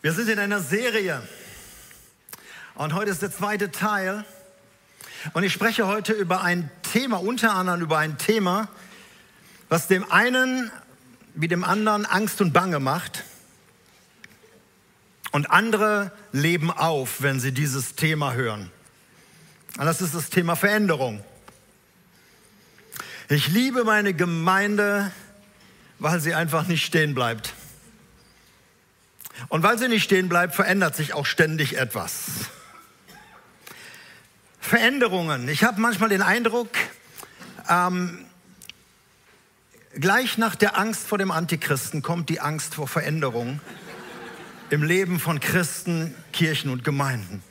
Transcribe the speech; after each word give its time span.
Wir 0.00 0.12
sind 0.12 0.28
in 0.28 0.38
einer 0.38 0.60
Serie 0.60 1.20
und 2.76 2.94
heute 2.94 3.10
ist 3.10 3.20
der 3.20 3.32
zweite 3.32 3.72
Teil. 3.72 4.24
Und 5.32 5.42
ich 5.42 5.52
spreche 5.52 5.88
heute 5.88 6.12
über 6.12 6.42
ein 6.42 6.70
Thema, 6.92 7.16
unter 7.16 7.54
anderem 7.54 7.80
über 7.80 7.98
ein 7.98 8.16
Thema, 8.16 8.68
was 9.68 9.88
dem 9.88 10.08
einen 10.08 10.70
wie 11.34 11.48
dem 11.48 11.64
anderen 11.64 12.06
Angst 12.06 12.40
und 12.40 12.52
Bange 12.52 12.78
macht. 12.78 13.24
Und 15.32 15.50
andere 15.50 16.12
leben 16.30 16.70
auf, 16.70 17.20
wenn 17.20 17.40
sie 17.40 17.50
dieses 17.50 17.96
Thema 17.96 18.34
hören. 18.34 18.70
Und 19.78 19.84
das 19.84 20.00
ist 20.00 20.14
das 20.14 20.30
Thema 20.30 20.54
Veränderung. 20.54 21.24
Ich 23.28 23.48
liebe 23.48 23.82
meine 23.82 24.14
Gemeinde, 24.14 25.10
weil 25.98 26.20
sie 26.20 26.34
einfach 26.34 26.68
nicht 26.68 26.86
stehen 26.86 27.16
bleibt. 27.16 27.52
Und 29.46 29.62
weil 29.62 29.78
sie 29.78 29.88
nicht 29.88 30.02
stehen 30.02 30.28
bleibt, 30.28 30.54
verändert 30.54 30.96
sich 30.96 31.14
auch 31.14 31.26
ständig 31.26 31.76
etwas. 31.76 32.24
Veränderungen. 34.60 35.48
Ich 35.48 35.64
habe 35.64 35.80
manchmal 35.80 36.08
den 36.08 36.22
Eindruck, 36.22 36.68
ähm, 37.68 38.26
gleich 39.94 40.36
nach 40.36 40.56
der 40.56 40.78
Angst 40.78 41.06
vor 41.06 41.18
dem 41.18 41.30
Antichristen 41.30 42.02
kommt 42.02 42.28
die 42.28 42.40
Angst 42.40 42.74
vor 42.74 42.88
Veränderung 42.88 43.60
im 44.70 44.82
Leben 44.82 45.20
von 45.20 45.40
Christen, 45.40 46.14
Kirchen 46.32 46.70
und 46.70 46.84
Gemeinden. 46.84 47.42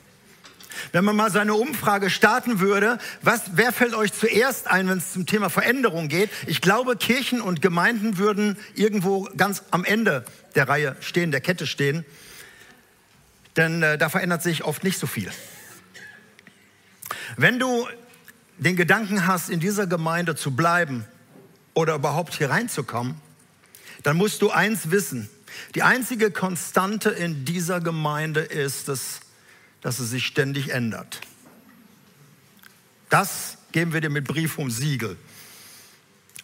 Wenn 0.92 1.04
man 1.04 1.16
mal 1.16 1.30
so 1.30 1.38
eine 1.38 1.54
Umfrage 1.54 2.08
starten 2.08 2.60
würde, 2.60 2.98
was, 3.22 3.42
wer 3.54 3.72
fällt 3.72 3.94
euch 3.94 4.12
zuerst 4.12 4.68
ein, 4.68 4.88
wenn 4.88 4.98
es 4.98 5.12
zum 5.12 5.26
Thema 5.26 5.50
Veränderung 5.50 6.08
geht? 6.08 6.30
Ich 6.46 6.60
glaube, 6.60 6.96
Kirchen 6.96 7.40
und 7.40 7.60
Gemeinden 7.60 8.18
würden 8.18 8.56
irgendwo 8.74 9.28
ganz 9.36 9.64
am 9.70 9.84
Ende 9.84 10.24
der 10.58 10.68
Reihe 10.68 10.96
stehen, 11.00 11.30
der 11.30 11.40
Kette 11.40 11.66
stehen. 11.66 12.04
Denn 13.56 13.82
äh, 13.82 13.96
da 13.96 14.08
verändert 14.08 14.42
sich 14.42 14.64
oft 14.64 14.84
nicht 14.84 14.98
so 14.98 15.06
viel. 15.06 15.30
Wenn 17.36 17.58
du 17.58 17.88
den 18.58 18.76
Gedanken 18.76 19.26
hast, 19.26 19.50
in 19.50 19.60
dieser 19.60 19.86
Gemeinde 19.86 20.34
zu 20.34 20.54
bleiben 20.54 21.04
oder 21.74 21.94
überhaupt 21.94 22.34
hier 22.34 22.50
reinzukommen, 22.50 23.14
dann 24.02 24.16
musst 24.16 24.42
du 24.42 24.50
eins 24.50 24.90
wissen. 24.90 25.30
Die 25.74 25.82
einzige 25.82 26.30
Konstante 26.30 27.10
in 27.10 27.44
dieser 27.44 27.80
Gemeinde 27.80 28.40
ist 28.40 28.88
es, 28.88 29.20
dass 29.80 30.00
es 30.00 30.10
sich 30.10 30.26
ständig 30.26 30.70
ändert. 30.70 31.20
Das 33.10 33.58
geben 33.70 33.92
wir 33.92 34.00
dir 34.00 34.10
mit 34.10 34.26
Brief 34.26 34.58
um 34.58 34.70
Siegel. 34.70 35.16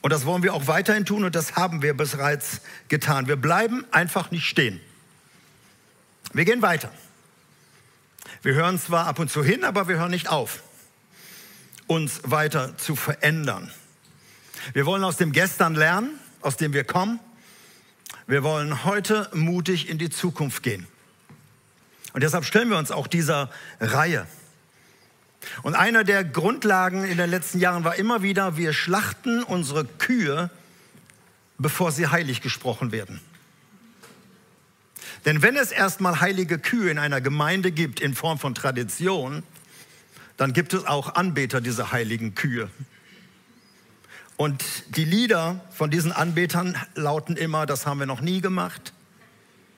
Und 0.04 0.10
das 0.10 0.26
wollen 0.26 0.42
wir 0.42 0.52
auch 0.52 0.66
weiterhin 0.66 1.06
tun 1.06 1.24
und 1.24 1.34
das 1.34 1.56
haben 1.56 1.80
wir 1.80 1.94
bereits 1.96 2.60
getan. 2.88 3.26
Wir 3.26 3.36
bleiben 3.36 3.86
einfach 3.90 4.30
nicht 4.30 4.46
stehen. 4.46 4.78
Wir 6.34 6.44
gehen 6.44 6.60
weiter. 6.60 6.90
Wir 8.42 8.52
hören 8.52 8.78
zwar 8.78 9.06
ab 9.06 9.18
und 9.18 9.30
zu 9.30 9.42
hin, 9.42 9.64
aber 9.64 9.88
wir 9.88 9.96
hören 9.96 10.10
nicht 10.10 10.28
auf, 10.28 10.62
uns 11.86 12.20
weiter 12.22 12.76
zu 12.76 12.96
verändern. 12.96 13.72
Wir 14.74 14.84
wollen 14.84 15.04
aus 15.04 15.16
dem 15.16 15.32
Gestern 15.32 15.74
lernen, 15.74 16.10
aus 16.42 16.58
dem 16.58 16.74
wir 16.74 16.84
kommen. 16.84 17.18
Wir 18.26 18.42
wollen 18.42 18.84
heute 18.84 19.30
mutig 19.32 19.88
in 19.88 19.96
die 19.96 20.10
Zukunft 20.10 20.62
gehen. 20.62 20.86
Und 22.12 22.22
deshalb 22.22 22.44
stellen 22.44 22.68
wir 22.68 22.76
uns 22.76 22.90
auch 22.90 23.06
dieser 23.06 23.50
Reihe. 23.80 24.26
Und 25.62 25.74
einer 25.74 26.04
der 26.04 26.24
Grundlagen 26.24 27.04
in 27.04 27.16
den 27.18 27.30
letzten 27.30 27.58
Jahren 27.58 27.84
war 27.84 27.96
immer 27.96 28.22
wieder, 28.22 28.56
wir 28.56 28.72
schlachten 28.72 29.42
unsere 29.42 29.84
Kühe, 29.84 30.50
bevor 31.58 31.92
sie 31.92 32.08
heilig 32.08 32.40
gesprochen 32.40 32.92
werden. 32.92 33.20
Denn 35.24 35.42
wenn 35.42 35.56
es 35.56 35.72
erstmal 35.72 36.20
heilige 36.20 36.58
Kühe 36.58 36.90
in 36.90 36.98
einer 36.98 37.20
Gemeinde 37.20 37.72
gibt 37.72 38.00
in 38.00 38.14
Form 38.14 38.38
von 38.38 38.54
Tradition, 38.54 39.42
dann 40.36 40.52
gibt 40.52 40.74
es 40.74 40.86
auch 40.86 41.14
Anbeter 41.14 41.60
dieser 41.60 41.92
heiligen 41.92 42.34
Kühe. 42.34 42.68
Und 44.36 44.64
die 44.96 45.04
Lieder 45.04 45.60
von 45.70 45.90
diesen 45.90 46.12
Anbetern 46.12 46.76
lauten 46.94 47.36
immer, 47.36 47.66
das 47.66 47.86
haben 47.86 48.00
wir 48.00 48.06
noch 48.06 48.20
nie 48.20 48.40
gemacht. 48.40 48.92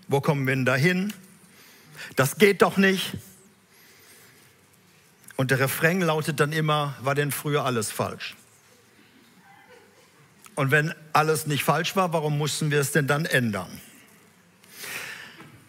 Wo 0.08 0.20
kommen 0.20 0.46
wir 0.46 0.54
denn 0.54 0.64
dahin? 0.64 1.12
Das 2.16 2.38
geht 2.38 2.62
doch 2.62 2.76
nicht. 2.76 3.16
Und 5.36 5.50
der 5.50 5.60
Refrain 5.60 6.00
lautet 6.00 6.40
dann 6.40 6.52
immer, 6.52 6.96
war 7.00 7.14
denn 7.14 7.30
früher 7.30 7.64
alles 7.64 7.90
falsch? 7.90 8.34
Und 10.54 10.70
wenn 10.70 10.94
alles 11.12 11.46
nicht 11.46 11.62
falsch 11.62 11.94
war, 11.94 12.12
warum 12.14 12.38
mussten 12.38 12.70
wir 12.70 12.80
es 12.80 12.92
denn 12.92 13.06
dann 13.06 13.26
ändern? 13.26 13.68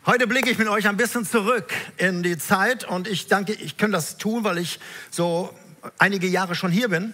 Heute 0.06 0.26
blicke 0.26 0.50
ich 0.50 0.58
mit 0.58 0.70
euch 0.70 0.88
ein 0.88 0.96
bisschen 0.96 1.26
zurück 1.26 1.74
in 1.98 2.24
die 2.24 2.38
Zeit 2.38 2.86
und 2.86 3.10
ich 3.10 3.28
danke, 3.28 3.52
ich 3.52 3.76
kann 3.76 3.92
das 3.92 4.16
tun, 4.16 4.46
weil 4.46 4.58
ich 4.58 4.80
so 5.12 5.54
einige 5.98 6.28
Jahre 6.28 6.56
schon 6.56 6.72
hier 6.72 6.88
bin. 6.88 7.14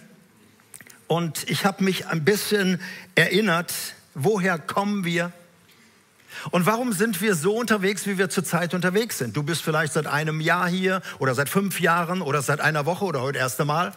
Und 1.08 1.50
ich 1.50 1.64
habe 1.64 1.82
mich 1.82 2.06
ein 2.06 2.24
bisschen 2.24 2.80
erinnert, 3.16 3.74
woher 4.14 4.58
kommen 4.58 5.04
wir? 5.04 5.32
Und 6.50 6.66
warum 6.66 6.92
sind 6.92 7.20
wir 7.20 7.34
so 7.34 7.56
unterwegs, 7.56 8.06
wie 8.06 8.18
wir 8.18 8.28
zurzeit 8.28 8.74
unterwegs 8.74 9.18
sind? 9.18 9.36
Du 9.36 9.42
bist 9.42 9.62
vielleicht 9.62 9.92
seit 9.92 10.06
einem 10.06 10.40
Jahr 10.40 10.68
hier 10.68 11.00
oder 11.18 11.34
seit 11.34 11.48
fünf 11.48 11.80
Jahren 11.80 12.20
oder 12.22 12.42
seit 12.42 12.60
einer 12.60 12.86
Woche 12.86 13.04
oder 13.04 13.22
heute 13.22 13.38
erste 13.38 13.64
Mal. 13.64 13.92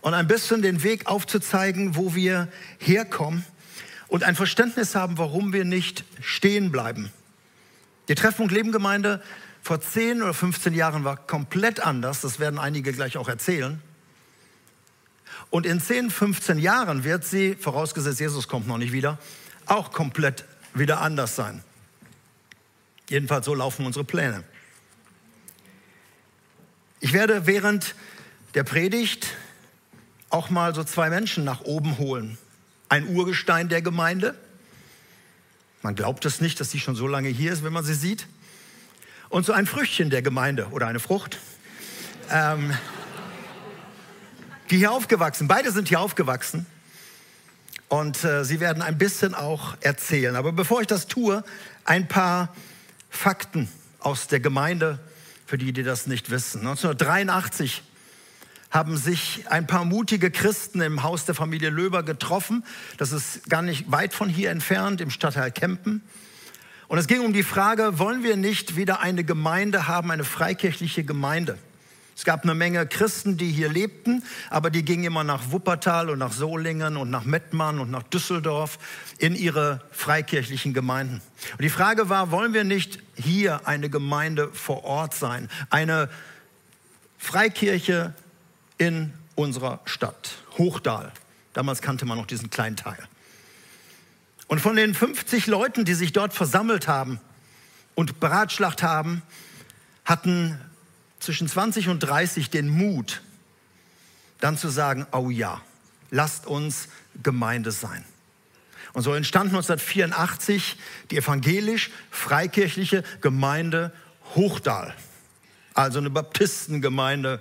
Und 0.00 0.14
ein 0.14 0.26
bisschen 0.26 0.62
den 0.62 0.82
Weg 0.82 1.06
aufzuzeigen, 1.06 1.96
wo 1.96 2.14
wir 2.14 2.48
herkommen 2.78 3.44
und 4.08 4.24
ein 4.24 4.36
Verständnis 4.36 4.94
haben, 4.94 5.18
warum 5.18 5.52
wir 5.52 5.64
nicht 5.64 6.04
stehen 6.20 6.72
bleiben. 6.72 7.12
Die 8.08 8.14
Treffpunkt 8.14 8.52
Leben 8.52 8.72
Gemeinde 8.72 9.22
vor 9.62 9.80
10 9.80 10.22
oder 10.22 10.34
15 10.34 10.72
Jahren 10.72 11.04
war 11.04 11.16
komplett 11.16 11.80
anders. 11.80 12.22
Das 12.22 12.40
werden 12.40 12.58
einige 12.58 12.92
gleich 12.92 13.18
auch 13.18 13.28
erzählen. 13.28 13.82
Und 15.50 15.66
in 15.66 15.80
10, 15.80 16.10
15 16.10 16.58
Jahren 16.58 17.04
wird 17.04 17.24
sie, 17.24 17.54
vorausgesetzt 17.54 18.20
Jesus 18.20 18.48
kommt 18.48 18.66
noch 18.66 18.78
nicht 18.78 18.92
wieder, 18.92 19.18
auch 19.66 19.92
komplett 19.92 20.44
wieder 20.78 21.00
anders 21.00 21.36
sein. 21.36 21.62
Jedenfalls 23.08 23.46
so 23.46 23.54
laufen 23.54 23.86
unsere 23.86 24.04
Pläne. 24.04 24.44
Ich 27.00 27.12
werde 27.12 27.46
während 27.46 27.94
der 28.54 28.64
Predigt 28.64 29.28
auch 30.30 30.50
mal 30.50 30.74
so 30.74 30.84
zwei 30.84 31.10
Menschen 31.10 31.44
nach 31.44 31.62
oben 31.62 31.98
holen. 31.98 32.36
Ein 32.88 33.08
Urgestein 33.08 33.68
der 33.68 33.82
Gemeinde. 33.82 34.34
Man 35.82 35.94
glaubt 35.94 36.24
es 36.24 36.40
nicht, 36.40 36.60
dass 36.60 36.70
sie 36.70 36.80
schon 36.80 36.96
so 36.96 37.06
lange 37.06 37.28
hier 37.28 37.52
ist, 37.52 37.62
wenn 37.62 37.72
man 37.72 37.84
sie 37.84 37.94
sieht. 37.94 38.26
Und 39.28 39.46
so 39.46 39.52
ein 39.52 39.66
Früchtchen 39.66 40.10
der 40.10 40.22
Gemeinde 40.22 40.68
oder 40.68 40.86
eine 40.86 41.00
Frucht. 41.00 41.38
Ähm, 42.30 42.74
die 44.70 44.78
hier 44.78 44.92
aufgewachsen, 44.92 45.48
beide 45.48 45.72
sind 45.72 45.88
hier 45.88 46.00
aufgewachsen. 46.00 46.66
Und 47.88 48.22
äh, 48.24 48.44
sie 48.44 48.60
werden 48.60 48.82
ein 48.82 48.98
bisschen 48.98 49.34
auch 49.34 49.76
erzählen. 49.80 50.36
Aber 50.36 50.52
bevor 50.52 50.80
ich 50.80 50.86
das 50.86 51.06
tue, 51.06 51.42
ein 51.84 52.06
paar 52.06 52.54
Fakten 53.10 53.68
aus 54.00 54.28
der 54.28 54.40
Gemeinde, 54.40 54.98
für 55.46 55.56
die, 55.56 55.72
die 55.72 55.82
das 55.82 56.06
nicht 56.06 56.28
wissen. 56.28 56.60
1983 56.60 57.82
haben 58.70 58.98
sich 58.98 59.44
ein 59.48 59.66
paar 59.66 59.86
mutige 59.86 60.30
Christen 60.30 60.82
im 60.82 61.02
Haus 61.02 61.24
der 61.24 61.34
Familie 61.34 61.70
Löber 61.70 62.02
getroffen. 62.02 62.64
Das 62.98 63.12
ist 63.12 63.48
gar 63.48 63.62
nicht 63.62 63.90
weit 63.90 64.12
von 64.12 64.28
hier 64.28 64.50
entfernt, 64.50 65.00
im 65.00 65.10
Stadtteil 65.10 65.50
Kempen. 65.50 66.02
Und 66.86 66.98
es 66.98 67.06
ging 67.06 67.20
um 67.20 67.32
die 67.32 67.42
Frage, 67.42 67.98
wollen 67.98 68.22
wir 68.22 68.36
nicht 68.36 68.76
wieder 68.76 69.00
eine 69.00 69.24
Gemeinde 69.24 69.88
haben, 69.88 70.10
eine 70.10 70.24
freikirchliche 70.24 71.04
Gemeinde? 71.04 71.58
Es 72.18 72.24
gab 72.24 72.42
eine 72.42 72.56
Menge 72.56 72.84
Christen, 72.84 73.36
die 73.36 73.52
hier 73.52 73.68
lebten, 73.68 74.24
aber 74.50 74.70
die 74.70 74.84
gingen 74.84 75.04
immer 75.04 75.22
nach 75.22 75.52
Wuppertal 75.52 76.10
und 76.10 76.18
nach 76.18 76.32
Solingen 76.32 76.96
und 76.96 77.10
nach 77.10 77.22
Mettmann 77.22 77.78
und 77.78 77.92
nach 77.92 78.02
Düsseldorf 78.02 78.80
in 79.18 79.36
ihre 79.36 79.82
freikirchlichen 79.92 80.74
Gemeinden. 80.74 81.22
Und 81.52 81.62
die 81.62 81.68
Frage 81.68 82.08
war, 82.08 82.32
wollen 82.32 82.54
wir 82.54 82.64
nicht 82.64 82.98
hier 83.14 83.68
eine 83.68 83.88
Gemeinde 83.88 84.50
vor 84.52 84.82
Ort 84.82 85.14
sein? 85.14 85.48
Eine 85.70 86.10
Freikirche 87.18 88.14
in 88.78 89.12
unserer 89.36 89.78
Stadt, 89.84 90.38
Hochdal. 90.58 91.12
Damals 91.52 91.82
kannte 91.82 92.04
man 92.04 92.18
noch 92.18 92.26
diesen 92.26 92.50
kleinen 92.50 92.74
Teil. 92.74 92.98
Und 94.48 94.60
von 94.60 94.74
den 94.74 94.92
50 94.92 95.46
Leuten, 95.46 95.84
die 95.84 95.94
sich 95.94 96.12
dort 96.12 96.34
versammelt 96.34 96.88
haben 96.88 97.20
und 97.94 98.18
beratschlagt 98.18 98.82
haben, 98.82 99.22
hatten 100.04 100.58
zwischen 101.18 101.48
20 101.48 101.88
und 101.88 102.00
30 102.00 102.50
den 102.50 102.68
Mut, 102.68 103.22
dann 104.40 104.56
zu 104.56 104.68
sagen, 104.68 105.06
oh 105.12 105.30
ja, 105.30 105.60
lasst 106.10 106.46
uns 106.46 106.88
Gemeinde 107.22 107.72
sein. 107.72 108.04
Und 108.92 109.02
so 109.02 109.14
entstand 109.14 109.50
1984 109.50 110.76
die 111.10 111.18
evangelisch-freikirchliche 111.18 113.04
Gemeinde 113.20 113.92
Hochdal, 114.34 114.94
also 115.74 115.98
eine 115.98 116.10
Baptistengemeinde 116.10 117.40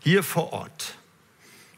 hier 0.00 0.22
vor 0.22 0.52
Ort. 0.52 0.96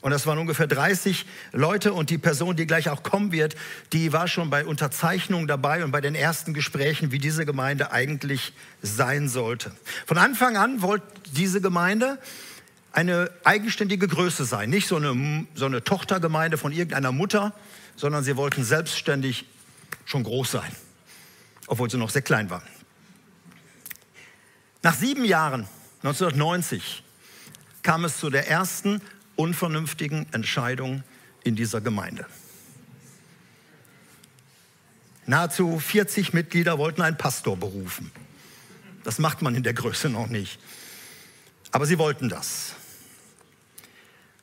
Und 0.00 0.12
das 0.12 0.26
waren 0.26 0.38
ungefähr 0.38 0.68
30 0.68 1.26
Leute 1.52 1.92
und 1.92 2.10
die 2.10 2.18
Person, 2.18 2.54
die 2.54 2.66
gleich 2.66 2.88
auch 2.88 3.02
kommen 3.02 3.32
wird, 3.32 3.56
die 3.92 4.12
war 4.12 4.28
schon 4.28 4.48
bei 4.48 4.64
Unterzeichnungen 4.64 5.48
dabei 5.48 5.82
und 5.82 5.90
bei 5.90 6.00
den 6.00 6.14
ersten 6.14 6.54
Gesprächen, 6.54 7.10
wie 7.10 7.18
diese 7.18 7.44
Gemeinde 7.44 7.90
eigentlich 7.90 8.52
sein 8.80 9.28
sollte. 9.28 9.72
Von 10.06 10.18
Anfang 10.18 10.56
an 10.56 10.82
wollte 10.82 11.06
diese 11.32 11.60
Gemeinde 11.60 12.18
eine 12.92 13.30
eigenständige 13.42 14.06
Größe 14.06 14.44
sein, 14.44 14.70
nicht 14.70 14.86
so 14.86 14.96
eine, 14.96 15.46
so 15.54 15.66
eine 15.66 15.82
Tochtergemeinde 15.82 16.58
von 16.58 16.72
irgendeiner 16.72 17.12
Mutter, 17.12 17.52
sondern 17.96 18.22
sie 18.22 18.36
wollten 18.36 18.62
selbstständig 18.62 19.46
schon 20.04 20.22
groß 20.22 20.52
sein, 20.52 20.72
obwohl 21.66 21.90
sie 21.90 21.98
noch 21.98 22.10
sehr 22.10 22.22
klein 22.22 22.50
waren. 22.50 22.62
Nach 24.82 24.94
sieben 24.94 25.24
Jahren, 25.24 25.66
1990, 26.02 27.02
kam 27.82 28.04
es 28.04 28.18
zu 28.18 28.30
der 28.30 28.48
ersten 28.48 29.02
unvernünftigen 29.38 30.26
Entscheidung 30.32 31.04
in 31.44 31.54
dieser 31.54 31.80
Gemeinde. 31.80 32.26
Nahezu 35.26 35.78
40 35.78 36.32
Mitglieder 36.32 36.78
wollten 36.78 37.02
einen 37.02 37.16
Pastor 37.16 37.56
berufen. 37.56 38.10
Das 39.04 39.18
macht 39.18 39.40
man 39.42 39.54
in 39.54 39.62
der 39.62 39.74
Größe 39.74 40.08
noch 40.08 40.26
nicht. 40.26 40.58
Aber 41.70 41.86
sie 41.86 41.98
wollten 41.98 42.28
das. 42.28 42.74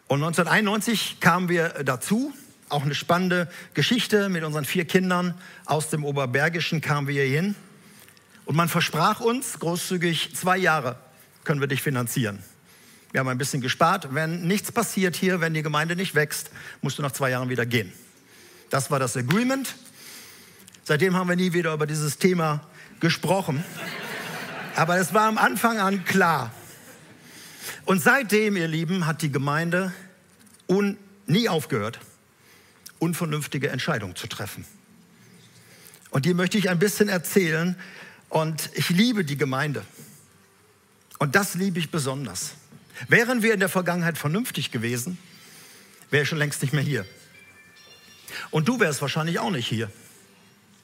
Und 0.07 0.23
1991 0.23 1.19
kamen 1.19 1.49
wir 1.49 1.69
dazu. 1.83 2.33
Auch 2.69 2.83
eine 2.83 2.95
spannende 2.95 3.49
Geschichte 3.73 4.29
mit 4.29 4.43
unseren 4.43 4.65
vier 4.65 4.85
Kindern 4.85 5.33
aus 5.65 5.89
dem 5.89 6.05
Oberbergischen 6.05 6.81
kamen 6.81 7.07
wir 7.07 7.23
hier 7.23 7.41
hin. 7.41 7.55
Und 8.45 8.55
man 8.55 8.69
versprach 8.69 9.19
uns 9.19 9.59
großzügig, 9.59 10.35
zwei 10.35 10.57
Jahre 10.57 10.97
können 11.43 11.59
wir 11.59 11.67
dich 11.67 11.81
finanzieren. 11.81 12.43
Wir 13.15 13.21
haben 13.21 13.29
ein 13.29 13.37
bisschen 13.37 13.61
gespart. 13.61 14.13
Wenn 14.13 14.45
nichts 14.45 14.73
passiert 14.73 15.15
hier, 15.15 15.39
wenn 15.39 15.53
die 15.53 15.61
Gemeinde 15.61 15.95
nicht 15.95 16.15
wächst, 16.15 16.49
musst 16.81 16.97
du 16.97 17.01
nach 17.01 17.13
zwei 17.13 17.29
Jahren 17.29 17.47
wieder 17.47 17.65
gehen. 17.65 17.93
Das 18.69 18.91
war 18.91 18.99
das 18.99 19.15
Agreement. 19.15 19.73
Seitdem 20.83 21.15
haben 21.15 21.29
wir 21.29 21.37
nie 21.37 21.53
wieder 21.53 21.73
über 21.73 21.87
dieses 21.87 22.17
Thema 22.17 22.67
gesprochen. 22.99 23.63
Aber 24.75 24.97
es 24.97 25.13
war 25.13 25.29
am 25.29 25.37
Anfang 25.37 25.79
an 25.79 26.03
klar. 26.03 26.51
Und 27.85 28.01
seitdem, 28.01 28.57
ihr 28.57 28.67
Lieben, 28.67 29.05
hat 29.05 29.21
die 29.21 29.31
Gemeinde 29.31 29.93
nie 31.25 31.47
aufgehört, 31.47 32.01
unvernünftige 32.99 33.69
Entscheidungen 33.69 34.17
zu 34.17 34.27
treffen. 34.27 34.65
Und 36.09 36.25
die 36.25 36.33
möchte 36.33 36.57
ich 36.57 36.69
ein 36.69 36.79
bisschen 36.79 37.07
erzählen. 37.07 37.77
Und 38.27 38.71
ich 38.73 38.89
liebe 38.89 39.23
die 39.23 39.37
Gemeinde. 39.37 39.85
Und 41.17 41.35
das 41.35 41.55
liebe 41.55 41.79
ich 41.79 41.91
besonders. 41.91 42.55
Wären 43.07 43.43
wir 43.43 43.53
in 43.53 43.59
der 43.59 43.69
Vergangenheit 43.69 44.17
vernünftig 44.17 44.71
gewesen, 44.71 45.17
wäre 46.09 46.23
ich 46.23 46.29
schon 46.29 46.37
längst 46.37 46.61
nicht 46.61 46.73
mehr 46.73 46.83
hier. 46.83 47.05
Und 48.51 48.67
du 48.67 48.79
wärst 48.79 49.01
wahrscheinlich 49.01 49.39
auch 49.39 49.51
nicht 49.51 49.67
hier. 49.67 49.91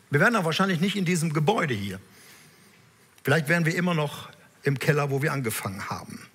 Wir 0.10 0.20
wären 0.20 0.36
auch 0.36 0.46
wahrscheinlich 0.46 0.80
nicht 0.80 0.96
in 0.96 1.06
diesem 1.06 1.34
Gebäude 1.34 1.74
hier. 1.74 2.00
Vielleicht 3.24 3.48
wären 3.48 3.66
wir 3.66 3.76
immer 3.76 3.94
noch 3.94 4.30
im 4.64 4.78
Keller, 4.78 5.10
wo 5.10 5.22
wir 5.22 5.32
angefangen 5.32 5.90
haben. 5.90 6.28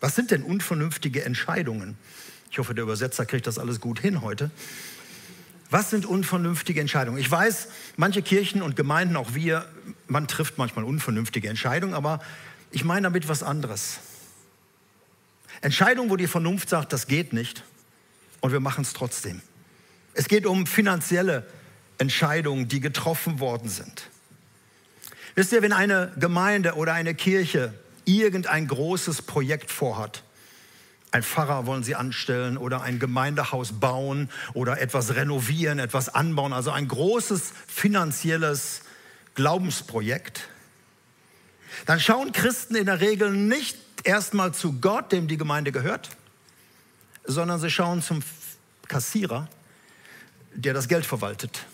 Was 0.00 0.14
sind 0.14 0.30
denn 0.30 0.42
unvernünftige 0.42 1.24
Entscheidungen? 1.24 1.96
Ich 2.50 2.58
hoffe, 2.58 2.74
der 2.74 2.84
Übersetzer 2.84 3.26
kriegt 3.26 3.46
das 3.46 3.58
alles 3.58 3.80
gut 3.80 4.00
hin 4.00 4.22
heute. 4.22 4.50
Was 5.70 5.90
sind 5.90 6.06
unvernünftige 6.06 6.80
Entscheidungen? 6.80 7.18
Ich 7.18 7.30
weiß, 7.30 7.68
manche 7.96 8.22
Kirchen 8.22 8.62
und 8.62 8.76
Gemeinden, 8.76 9.16
auch 9.16 9.34
wir, 9.34 9.66
man 10.06 10.28
trifft 10.28 10.58
manchmal 10.58 10.84
unvernünftige 10.84 11.48
Entscheidungen, 11.48 11.94
aber 11.94 12.20
ich 12.70 12.84
meine 12.84 13.02
damit 13.02 13.28
was 13.28 13.42
anderes. 13.42 13.98
Entscheidungen, 15.60 16.10
wo 16.10 16.16
die 16.16 16.26
Vernunft 16.26 16.68
sagt, 16.68 16.92
das 16.92 17.06
geht 17.06 17.32
nicht 17.32 17.62
und 18.40 18.52
wir 18.52 18.60
machen 18.60 18.82
es 18.82 18.92
trotzdem. 18.92 19.40
Es 20.14 20.28
geht 20.28 20.46
um 20.46 20.66
finanzielle 20.66 21.46
Entscheidungen, 21.98 22.68
die 22.68 22.80
getroffen 22.80 23.40
worden 23.40 23.68
sind. 23.68 24.08
Wisst 25.34 25.52
ihr, 25.52 25.62
wenn 25.62 25.72
eine 25.72 26.12
Gemeinde 26.18 26.74
oder 26.74 26.94
eine 26.94 27.14
Kirche 27.14 27.74
irgendein 28.04 28.66
großes 28.66 29.22
Projekt 29.22 29.70
vorhat, 29.70 30.22
ein 31.12 31.22
Pfarrer 31.22 31.66
wollen 31.66 31.82
sie 31.82 31.94
anstellen 31.94 32.56
oder 32.56 32.82
ein 32.82 32.98
Gemeindehaus 32.98 33.72
bauen 33.72 34.28
oder 34.54 34.80
etwas 34.80 35.14
renovieren, 35.14 35.78
etwas 35.78 36.08
anbauen, 36.08 36.52
also 36.52 36.70
ein 36.70 36.88
großes 36.88 37.52
finanzielles 37.66 38.82
Glaubensprojekt, 39.34 40.48
dann 41.84 42.00
schauen 42.00 42.32
Christen 42.32 42.74
in 42.74 42.86
der 42.86 43.00
Regel 43.00 43.30
nicht 43.30 43.76
erstmal 44.04 44.54
zu 44.54 44.80
Gott, 44.80 45.12
dem 45.12 45.28
die 45.28 45.36
Gemeinde 45.36 45.72
gehört, 45.72 46.10
sondern 47.24 47.60
sie 47.60 47.70
schauen 47.70 48.02
zum 48.02 48.22
Kassierer, 48.88 49.48
der 50.54 50.72
das 50.74 50.88
Geld 50.88 51.04
verwaltet. 51.04 51.66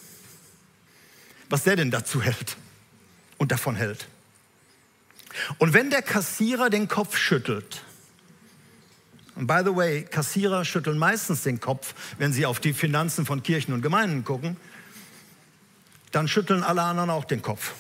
Was 1.49 1.65
der 1.65 1.77
denn 1.77 1.91
dazu 1.91 2.23
hält 2.23 2.57
und 3.39 3.53
davon 3.53 3.77
hält. 3.77 4.09
Und 5.59 5.73
wenn 5.73 5.91
der 5.91 6.03
Kassierer 6.03 6.71
den 6.71 6.89
Kopf 6.89 7.17
schüttelt, 7.17 7.83
und 9.35 9.47
by 9.47 9.63
the 9.65 9.75
way, 9.75 10.03
Kassierer 10.03 10.65
schütteln 10.65 10.99
meistens 10.99 11.43
den 11.43 11.59
Kopf, 11.59 11.95
wenn 12.19 12.33
sie 12.33 12.45
auf 12.45 12.61
die 12.61 12.75
Finanzen 12.75 13.25
von 13.25 13.43
Kirchen 13.43 13.73
und 13.73 13.81
Gemeinden 13.81 14.25
gucken, 14.25 14.57
dann 16.11 16.29
schütteln 16.29 16.63
alle 16.63 16.83
anderen 16.83 17.09
auch 17.09 17.25
den 17.25 17.41
Kopf. 17.41 17.73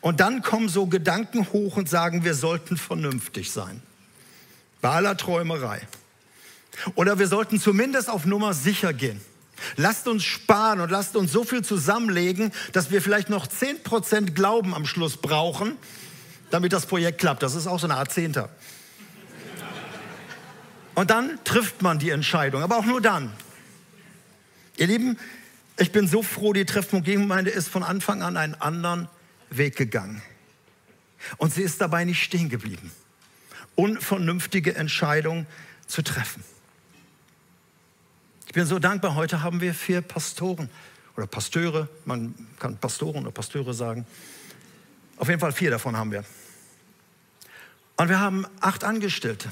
Und 0.00 0.20
dann 0.20 0.42
kommen 0.42 0.68
so 0.68 0.86
Gedanken 0.86 1.52
hoch 1.52 1.76
und 1.76 1.88
sagen, 1.88 2.24
wir 2.24 2.34
sollten 2.34 2.76
vernünftig 2.76 3.50
sein. 3.50 3.82
Bei 4.80 4.90
aller 4.90 5.16
Träumerei. 5.16 5.86
Oder 6.94 7.18
wir 7.18 7.26
sollten 7.26 7.60
zumindest 7.60 8.08
auf 8.10 8.24
Nummer 8.24 8.54
sicher 8.54 8.92
gehen. 8.92 9.20
Lasst 9.76 10.06
uns 10.06 10.24
sparen 10.24 10.80
und 10.80 10.90
lasst 10.90 11.16
uns 11.16 11.32
so 11.32 11.42
viel 11.42 11.64
zusammenlegen, 11.64 12.52
dass 12.72 12.90
wir 12.90 13.02
vielleicht 13.02 13.28
noch 13.28 13.46
10% 13.48 14.32
Glauben 14.32 14.74
am 14.74 14.86
Schluss 14.86 15.16
brauchen, 15.16 15.76
damit 16.50 16.72
das 16.72 16.86
Projekt 16.86 17.18
klappt. 17.18 17.42
Das 17.42 17.54
ist 17.54 17.66
auch 17.66 17.80
so 17.80 17.86
eine 17.86 17.96
Art 17.96 18.12
Zehnter. 18.12 18.50
Und 20.94 21.10
dann 21.10 21.38
trifft 21.44 21.82
man 21.82 21.98
die 21.98 22.10
Entscheidung, 22.10 22.62
aber 22.62 22.76
auch 22.76 22.84
nur 22.84 23.00
dann. 23.00 23.32
Ihr 24.76 24.86
Lieben, 24.86 25.18
ich 25.76 25.92
bin 25.92 26.08
so 26.08 26.22
froh, 26.22 26.52
die 26.52 26.64
Treffpunkt 26.64 27.06
Gegengemeinde 27.06 27.50
ist 27.50 27.68
von 27.68 27.82
Anfang 27.82 28.22
an 28.22 28.36
einen 28.36 28.54
anderen 28.54 29.08
Weg 29.50 29.76
gegangen. 29.76 30.22
Und 31.36 31.52
sie 31.52 31.62
ist 31.62 31.80
dabei 31.80 32.04
nicht 32.04 32.22
stehen 32.22 32.48
geblieben, 32.48 32.92
unvernünftige 33.74 34.74
Entscheidungen 34.74 35.46
zu 35.86 36.02
treffen. 36.02 36.44
Ich 38.46 38.52
bin 38.52 38.66
so 38.66 38.78
dankbar, 38.78 39.14
heute 39.14 39.42
haben 39.42 39.60
wir 39.60 39.74
vier 39.74 40.00
Pastoren 40.00 40.70
oder 41.16 41.26
Pasteure, 41.26 41.88
man 42.04 42.34
kann 42.58 42.78
Pastoren 42.78 43.22
oder 43.24 43.32
Pasteure 43.32 43.74
sagen. 43.74 44.06
Auf 45.16 45.28
jeden 45.28 45.40
Fall 45.40 45.52
vier 45.52 45.70
davon 45.70 45.96
haben 45.96 46.12
wir. 46.12 46.24
Und 47.96 48.08
wir 48.08 48.20
haben 48.20 48.46
acht 48.60 48.84
Angestellte. 48.84 49.50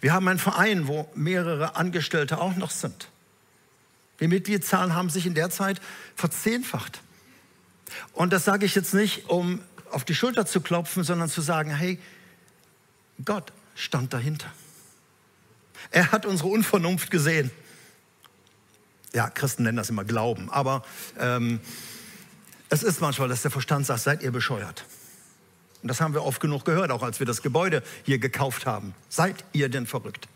Wir 0.00 0.12
haben 0.12 0.26
einen 0.26 0.38
Verein, 0.38 0.88
wo 0.88 1.08
mehrere 1.14 1.76
Angestellte 1.76 2.38
auch 2.40 2.56
noch 2.56 2.70
sind. 2.70 3.08
Die 4.20 4.26
Mitgliedszahlen 4.26 4.94
haben 4.94 5.10
sich 5.10 5.26
in 5.26 5.34
der 5.34 5.50
Zeit 5.50 5.80
verzehnfacht. 6.16 7.02
Und 8.12 8.32
das 8.32 8.44
sage 8.44 8.66
ich 8.66 8.74
jetzt 8.74 8.94
nicht, 8.94 9.28
um 9.28 9.60
auf 9.90 10.04
die 10.04 10.14
Schulter 10.14 10.46
zu 10.46 10.60
klopfen, 10.60 11.04
sondern 11.04 11.28
zu 11.28 11.40
sagen, 11.40 11.70
hey, 11.70 11.98
Gott 13.24 13.52
stand 13.74 14.12
dahinter. 14.12 14.52
Er 15.90 16.12
hat 16.12 16.26
unsere 16.26 16.48
Unvernunft 16.48 17.10
gesehen. 17.10 17.50
Ja, 19.14 19.30
Christen 19.30 19.62
nennen 19.62 19.78
das 19.78 19.88
immer 19.88 20.04
Glauben, 20.04 20.50
aber 20.50 20.84
ähm, 21.18 21.60
es 22.68 22.82
ist 22.82 23.00
manchmal, 23.00 23.28
dass 23.28 23.42
der 23.42 23.50
Verstand 23.50 23.86
sagt, 23.86 24.00
seid 24.00 24.22
ihr 24.22 24.30
bescheuert. 24.30 24.84
Und 25.82 25.88
das 25.88 26.00
haben 26.00 26.12
wir 26.12 26.24
oft 26.24 26.40
genug 26.40 26.64
gehört, 26.64 26.90
auch 26.90 27.02
als 27.02 27.20
wir 27.20 27.26
das 27.26 27.40
Gebäude 27.40 27.82
hier 28.04 28.18
gekauft 28.18 28.66
haben. 28.66 28.94
Seid 29.08 29.44
ihr 29.52 29.68
denn 29.68 29.86
verrückt? 29.86 30.28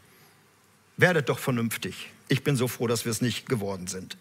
Werdet 0.96 1.28
doch 1.28 1.38
vernünftig. 1.38 2.10
Ich 2.28 2.44
bin 2.44 2.56
so 2.56 2.68
froh, 2.68 2.86
dass 2.86 3.04
wir 3.04 3.10
es 3.10 3.20
nicht 3.20 3.48
geworden 3.48 3.88
sind. 3.88 4.16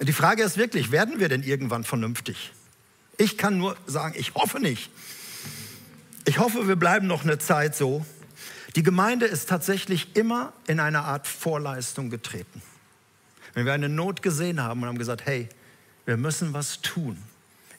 Die 0.00 0.12
Frage 0.12 0.42
ist 0.42 0.56
wirklich, 0.56 0.90
werden 0.90 1.20
wir 1.20 1.28
denn 1.28 1.42
irgendwann 1.42 1.84
vernünftig? 1.84 2.52
Ich 3.16 3.38
kann 3.38 3.58
nur 3.58 3.76
sagen, 3.86 4.14
ich 4.18 4.34
hoffe 4.34 4.58
nicht. 4.58 4.90
Ich 6.24 6.38
hoffe, 6.38 6.66
wir 6.66 6.76
bleiben 6.76 7.06
noch 7.06 7.22
eine 7.22 7.38
Zeit 7.38 7.76
so. 7.76 8.04
Die 8.76 8.82
Gemeinde 8.82 9.26
ist 9.26 9.48
tatsächlich 9.48 10.16
immer 10.16 10.52
in 10.66 10.80
eine 10.80 11.02
Art 11.02 11.26
Vorleistung 11.26 12.10
getreten. 12.10 12.60
Wenn 13.52 13.66
wir 13.66 13.72
eine 13.72 13.88
Not 13.88 14.20
gesehen 14.22 14.60
haben 14.60 14.82
und 14.82 14.88
haben 14.88 14.98
gesagt, 14.98 15.26
hey, 15.26 15.48
wir 16.06 16.16
müssen 16.16 16.52
was 16.52 16.80
tun, 16.80 17.22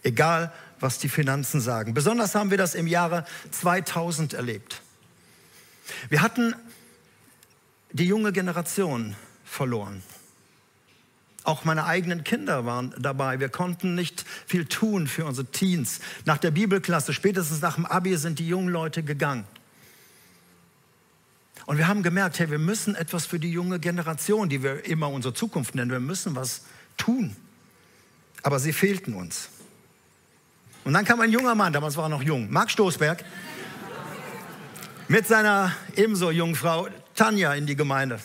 egal 0.04 0.54
was 0.80 1.00
die 1.00 1.10
Finanzen 1.10 1.60
sagen. 1.60 1.94
Besonders 1.94 2.34
haben 2.34 2.50
wir 2.50 2.58
das 2.58 2.76
im 2.76 2.88
Jahre 2.88 3.26
2000 3.52 4.34
erlebt. 4.34 4.82
Wir 6.10 6.22
hatten 6.22 6.56
die 7.92 8.06
junge 8.06 8.32
Generation 8.32 9.16
verloren. 9.44 10.02
Auch 11.46 11.64
meine 11.64 11.86
eigenen 11.86 12.24
Kinder 12.24 12.66
waren 12.66 12.94
dabei. 12.98 13.40
Wir 13.40 13.50
konnten 13.50 13.94
nicht 13.94 14.26
viel 14.48 14.66
tun 14.66 15.08
für 15.08 15.26
unsere 15.26 15.46
Teens. 15.46 16.00
Nach 16.26 16.40
der 16.40 16.50
Bibelklasse, 16.50 17.14
spätestens 17.14 17.62
nach 17.62 17.76
dem 17.76 17.86
Abi, 17.86 18.18
sind 18.18 18.40
die 18.40 18.48
jungen 18.48 18.70
Leute 18.70 19.04
gegangen. 19.04 19.46
Und 21.68 21.78
wir 21.78 21.88
haben 21.88 22.02
gemerkt, 22.02 22.40
hey, 22.40 22.50
wir 22.50 22.60
müssen 22.60 22.96
etwas 22.96 23.28
für 23.28 23.40
die 23.40 23.52
junge 23.52 23.80
Generation, 23.80 24.50
die 24.50 24.64
wir 24.64 24.86
immer 24.86 25.10
unsere 25.10 25.36
Zukunft 25.36 25.76
nennen, 25.76 25.92
wir 25.92 26.00
müssen 26.00 26.36
was 26.36 26.64
tun. 26.98 27.36
Aber 28.42 28.60
sie 28.60 28.74
fehlten 28.74 29.14
uns. 29.14 29.50
Und 30.84 30.94
dann 30.94 31.06
kam 31.06 31.22
ein 31.22 31.32
junger 31.32 31.56
Mann, 31.56 31.74
damals 31.74 31.96
war 31.96 32.06
er 32.06 32.10
noch 32.10 32.22
jung, 32.22 32.52
Marc 32.52 32.70
Stoßberg, 32.70 33.24
mit 35.08 35.28
seiner 35.28 35.72
ebenso 35.96 36.32
jungen 36.32 36.56
Frau 36.56 36.88
Tanja 37.16 37.54
in 37.54 37.66
die 37.66 37.76
Gemeinde. 37.76 38.20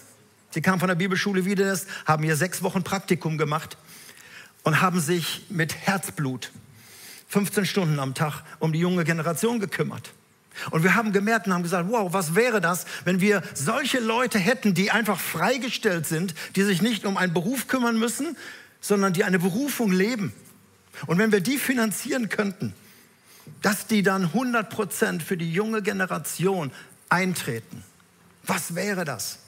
Sie 0.50 0.60
kamen 0.60 0.80
von 0.80 0.88
der 0.88 0.96
Bibelschule 0.96 1.44
wieder, 1.44 1.78
haben 2.06 2.24
hier 2.24 2.36
sechs 2.36 2.62
Wochen 2.62 2.82
Praktikum 2.82 3.38
gemacht 3.38 3.76
und 4.62 4.80
haben 4.80 5.00
sich 5.00 5.46
mit 5.48 5.74
Herzblut 5.74 6.50
15 7.28 7.64
Stunden 7.66 8.00
am 8.00 8.14
Tag 8.14 8.42
um 8.58 8.72
die 8.72 8.80
junge 8.80 9.04
Generation 9.04 9.60
gekümmert. 9.60 10.12
Und 10.72 10.82
wir 10.82 10.96
haben 10.96 11.12
gemerkt 11.12 11.46
und 11.46 11.54
haben 11.54 11.62
gesagt, 11.62 11.88
wow, 11.88 12.12
was 12.12 12.34
wäre 12.34 12.60
das, 12.60 12.84
wenn 13.04 13.20
wir 13.20 13.42
solche 13.54 14.00
Leute 14.00 14.38
hätten, 14.38 14.74
die 14.74 14.90
einfach 14.90 15.18
freigestellt 15.18 16.06
sind, 16.06 16.34
die 16.56 16.62
sich 16.62 16.82
nicht 16.82 17.06
um 17.06 17.16
einen 17.16 17.32
Beruf 17.32 17.68
kümmern 17.68 17.98
müssen, 17.98 18.36
sondern 18.80 19.12
die 19.12 19.24
eine 19.24 19.38
Berufung 19.38 19.92
leben. 19.92 20.32
Und 21.06 21.18
wenn 21.18 21.30
wir 21.30 21.40
die 21.40 21.58
finanzieren 21.58 22.28
könnten, 22.28 22.74
dass 23.62 23.86
die 23.86 24.02
dann 24.02 24.24
100 24.24 24.68
Prozent 24.68 25.22
für 25.22 25.36
die 25.36 25.52
junge 25.52 25.82
Generation 25.82 26.72
eintreten. 27.08 27.84
Was 28.44 28.74
wäre 28.74 29.04
das? 29.04 29.39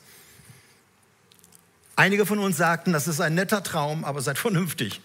Einige 1.94 2.24
von 2.24 2.38
uns 2.38 2.56
sagten, 2.56 2.92
das 2.92 3.06
ist 3.06 3.20
ein 3.20 3.34
netter 3.34 3.62
Traum, 3.62 4.04
aber 4.04 4.22
seid 4.22 4.38
vernünftig. 4.38 5.00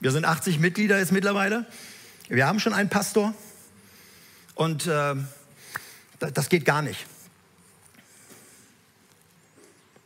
Wir 0.00 0.10
sind 0.10 0.24
80 0.24 0.58
Mitglieder 0.58 0.98
jetzt 0.98 1.12
mittlerweile. 1.12 1.64
Wir 2.28 2.46
haben 2.46 2.58
schon 2.58 2.72
einen 2.72 2.88
Pastor 2.88 3.34
und 4.54 4.86
äh, 4.86 5.14
das 6.18 6.48
geht 6.48 6.64
gar 6.64 6.82
nicht. 6.82 7.06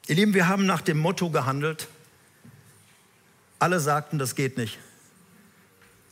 Ihr 0.07 0.17
Lieben, 0.17 0.35
wir 0.35 0.49
haben 0.49 0.67
nach 0.67 0.83
dem 0.83 0.99
Motto 0.99 1.31
gehandelt. 1.31 1.89
Alle 3.59 3.81
sagten, 3.81 4.19
das 4.19 4.35
geht 4.35 4.57
nicht. 4.57 4.79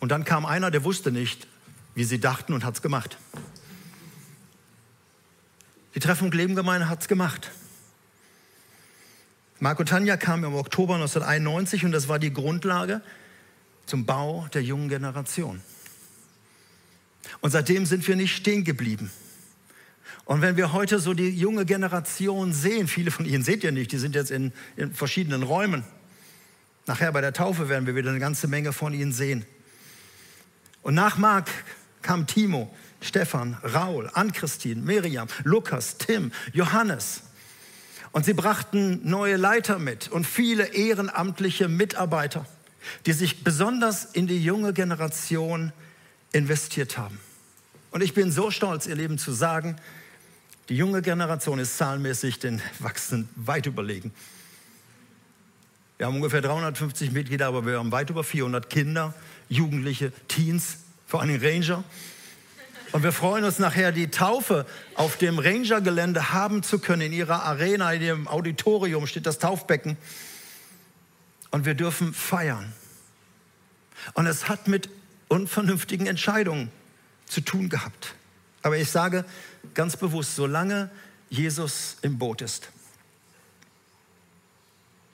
Und 0.01 0.09
dann 0.09 0.25
kam 0.25 0.47
einer, 0.47 0.71
der 0.71 0.83
wusste 0.85 1.13
nicht, 1.13 1.47
wie 1.95 2.05
sie 2.05 2.19
dachten 2.19 2.55
und 2.55 2.65
hat 2.65 2.75
es 2.75 2.83
gemacht. 2.83 3.19
Die 5.95 6.01
Treffung 6.01 6.33
Lebengemeinde 6.33 6.89
hat 6.89 7.03
es 7.03 7.09
gemacht. 7.09 7.51
Marco 9.65 9.83
Tanja 9.83 10.19
kam 10.19 10.45
im 10.45 10.55
Oktober 10.57 10.97
1991 10.97 11.87
und 11.87 11.93
das 11.93 12.07
war 12.07 12.19
die 12.19 12.35
Grundlage 12.35 13.01
zum 13.87 14.05
Bau 14.05 14.47
der 14.53 14.63
jungen 14.63 14.91
Generation. 14.91 15.63
Und 17.41 17.51
seitdem 17.51 17.87
sind 17.87 18.07
wir 18.07 18.15
nicht 18.15 18.37
stehen 18.37 18.65
geblieben. 18.65 19.11
Und 20.27 20.43
wenn 20.43 20.59
wir 20.59 20.75
heute 20.75 20.99
so 20.99 21.15
die 21.15 21.31
junge 21.31 21.65
Generation 21.65 22.53
sehen, 22.53 22.89
viele 22.89 23.11
von 23.11 23.25
Ihnen 23.25 23.43
seht 23.43 23.65
ihr 23.65 23.73
nicht, 23.73 23.91
die 23.91 23.97
sind 23.97 24.15
jetzt 24.15 24.31
in, 24.31 24.53
in 24.77 24.93
verschiedenen 24.93 25.43
Räumen. 25.43 25.83
Nachher 26.85 27.11
bei 27.13 27.23
der 27.23 27.33
Taufe 27.33 27.71
werden 27.71 27.87
wir 27.87 27.97
wieder 27.97 28.11
eine 28.11 28.21
ganze 28.21 28.49
Menge 28.49 28.75
von 28.75 28.93
ihnen 28.93 29.13
sehen. 29.13 29.47
Und 30.83 30.93
nach 30.93 31.17
Marc 31.17 31.49
kam 32.03 32.27
Timo, 32.27 32.71
Stefan, 33.01 33.57
Raul, 33.63 34.11
Ann-Christine, 34.13 34.83
Miriam, 34.83 35.27
Lukas, 35.43 35.97
Tim, 35.97 36.33
Johannes. 36.53 37.23
Und 38.15 38.25
sie 38.25 38.33
brachten 38.33 39.01
neue 39.03 39.35
Leiter 39.35 39.81
mit 39.81 40.07
und 40.07 40.25
viele 40.25 40.67
ehrenamtliche 40.67 41.67
Mitarbeiter, 41.67 42.47
die 43.07 43.13
sich 43.13 43.43
besonders 43.43 44.05
in 44.05 44.29
die 44.29 44.39
junge 44.39 44.73
Generation 44.73 45.73
investiert 46.31 46.97
haben. 46.97 47.19
Und 47.91 48.05
ich 48.05 48.15
bin 48.15 48.31
so 48.31 48.53
stolz, 48.53 48.87
ihr 48.87 48.95
Leben 48.95 49.19
zu 49.19 49.33
sagen, 49.33 49.75
die 50.69 50.77
junge 50.77 51.03
Generation 51.03 51.59
ist 51.59 51.77
zahlenmäßig 51.77 52.39
den 52.39 52.63
Wachsenden 52.79 53.29
weit 53.35 53.67
überlegen. 53.67 54.15
Wir 55.99 56.07
haben 56.07 56.15
ungefähr 56.15 56.41
350 56.41 57.11
Mitglieder, 57.11 57.49
aber 57.49 57.67
wir 57.67 57.81
haben 57.81 57.91
weit 57.91 58.11
über 58.11 58.23
400 58.23 58.71
Kinder, 58.71 59.13
Jugendliche, 59.49 60.13
Teens, 60.29 60.77
vor 61.09 61.21
allem 61.21 61.43
Ranger. 61.43 61.83
Und 62.95 63.03
wir 63.03 63.11
freuen 63.11 63.43
uns 63.43 63.59
nachher, 63.59 63.91
die 63.91 64.07
Taufe 64.07 64.67
auf 64.95 65.17
dem 65.17 65.41
Ranger-Gelände 65.41 66.33
haben 66.33 66.63
zu 66.63 66.79
können. 66.79 67.03
In 67.03 67.13
ihrer 67.13 67.43
Arena, 67.43 67.93
in 67.93 68.01
ihrem 68.01 68.29
Auditorium 68.29 69.09
steht 69.09 69.27
das 69.27 69.41
Taufbecken. 69.41 69.97
Und 71.51 71.65
wir 71.65 71.75
dürfen 71.75 72.15
feiern. 72.15 72.73
Und 74.13 74.29
es 74.29 74.49
hat 74.49 74.69
mit 74.69 74.89
unvernünftigen 75.27 76.07
Entscheidungen 76.07 76.71
zu 77.27 77.41
tun 77.41 77.69
gehabt. 77.69 78.15
Aber 78.63 78.77
ich 78.77 78.89
sage 78.89 79.25
ganz 79.75 79.97
bewusst, 79.97 80.37
solange 80.37 80.89
Jesus 81.31 81.97
im 82.03 82.17
Boot 82.17 82.43
ist, 82.43 82.71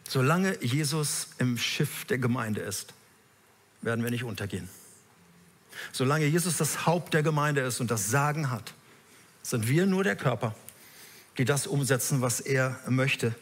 solange 0.07 0.63
Jesus 0.63 1.29
im 1.39 1.57
Schiff 1.57 2.05
der 2.05 2.19
Gemeinde 2.19 2.61
ist, 2.61 2.93
werden 3.81 4.05
wir 4.05 4.11
nicht 4.11 4.25
untergehen. 4.25 4.69
Solange 5.93 6.27
Jesus 6.27 6.57
das 6.57 6.87
Haupt 6.87 7.15
der 7.15 7.23
Gemeinde 7.23 7.63
ist 7.63 7.81
und 7.81 7.91
das 7.91 8.11
Sagen 8.11 8.51
hat, 8.51 8.75
sind 9.43 9.69
wir 9.69 9.87
nur 9.87 10.05
der 10.05 10.17
Körper, 10.17 10.55
die 11.39 11.45
das 11.45 11.67
umsetzen, 11.67 12.21
was 12.21 12.41
er 12.41 12.79
möchte. 12.87 13.35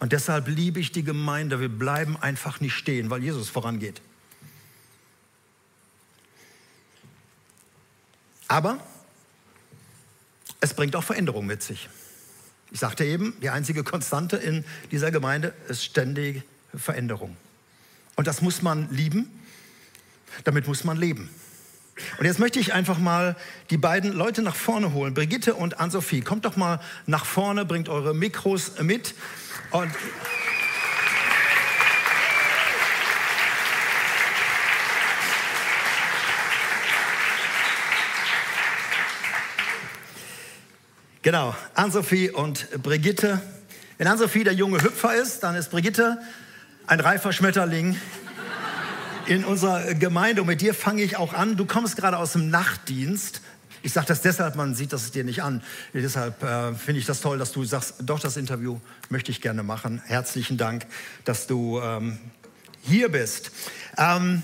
Und 0.00 0.12
deshalb 0.12 0.48
liebe 0.48 0.80
ich 0.80 0.90
die 0.90 1.04
Gemeinde. 1.04 1.60
Wir 1.60 1.68
bleiben 1.68 2.16
einfach 2.16 2.60
nicht 2.60 2.74
stehen, 2.74 3.10
weil 3.10 3.22
Jesus 3.22 3.48
vorangeht. 3.48 4.00
Aber 8.48 8.78
es 10.60 10.74
bringt 10.74 10.96
auch 10.96 11.04
Veränderung 11.04 11.46
mit 11.46 11.62
sich. 11.62 11.88
Ich 12.70 12.80
sagte 12.80 13.04
eben, 13.04 13.34
die 13.40 13.50
einzige 13.50 13.84
Konstante 13.84 14.36
in 14.36 14.64
dieser 14.90 15.10
Gemeinde 15.10 15.54
ist 15.68 15.84
ständige 15.84 16.42
Veränderung. 16.74 17.36
Und 18.16 18.26
das 18.26 18.42
muss 18.42 18.62
man 18.62 18.90
lieben, 18.90 19.30
damit 20.44 20.66
muss 20.66 20.84
man 20.84 20.96
leben. 20.96 21.30
Und 22.18 22.24
jetzt 22.24 22.38
möchte 22.38 22.58
ich 22.58 22.72
einfach 22.72 22.98
mal 22.98 23.36
die 23.70 23.76
beiden 23.76 24.12
Leute 24.12 24.42
nach 24.42 24.56
vorne 24.56 24.92
holen, 24.92 25.14
Brigitte 25.14 25.54
und 25.54 25.78
Ann-Sophie. 25.78 26.22
Kommt 26.22 26.44
doch 26.44 26.56
mal 26.56 26.80
nach 27.06 27.24
vorne, 27.24 27.64
bringt 27.64 27.88
eure 27.88 28.14
Mikros 28.14 28.80
mit. 28.80 29.14
Und 29.70 29.90
Genau, 41.22 41.54
Ann-Sophie 41.74 42.30
und 42.30 42.82
Brigitte. 42.82 43.40
Wenn 43.96 44.08
Ann-Sophie 44.08 44.42
der 44.42 44.54
junge 44.54 44.82
Hüpfer 44.82 45.14
ist, 45.14 45.44
dann 45.44 45.54
ist 45.54 45.70
Brigitte 45.70 46.18
ein 46.88 46.98
reifer 46.98 47.32
Schmetterling 47.32 47.96
in 49.26 49.44
unserer 49.44 49.94
Gemeinde. 49.94 50.42
Und 50.42 50.48
mit 50.48 50.60
dir 50.60 50.74
fange 50.74 51.02
ich 51.02 51.16
auch 51.16 51.32
an. 51.32 51.56
Du 51.56 51.64
kommst 51.64 51.96
gerade 51.96 52.18
aus 52.18 52.32
dem 52.32 52.50
Nachtdienst. 52.50 53.40
Ich 53.82 53.92
sage 53.92 54.06
das 54.06 54.22
deshalb, 54.22 54.54
man 54.54 54.74
sieht 54.74 54.92
das 54.92 55.10
dir 55.10 55.24
nicht 55.24 55.42
an. 55.42 55.62
Deshalb 55.92 56.42
äh, 56.42 56.74
finde 56.74 57.00
ich 57.00 57.06
das 57.06 57.20
toll, 57.20 57.38
dass 57.38 57.52
du 57.52 57.64
sagst, 57.64 57.94
doch, 58.00 58.20
das 58.20 58.36
Interview 58.36 58.80
möchte 59.08 59.30
ich 59.30 59.40
gerne 59.40 59.62
machen. 59.62 60.00
Herzlichen 60.06 60.56
Dank, 60.56 60.86
dass 61.24 61.46
du 61.46 61.80
ähm, 61.80 62.18
hier 62.82 63.10
bist. 63.10 63.50
Ähm, 63.98 64.42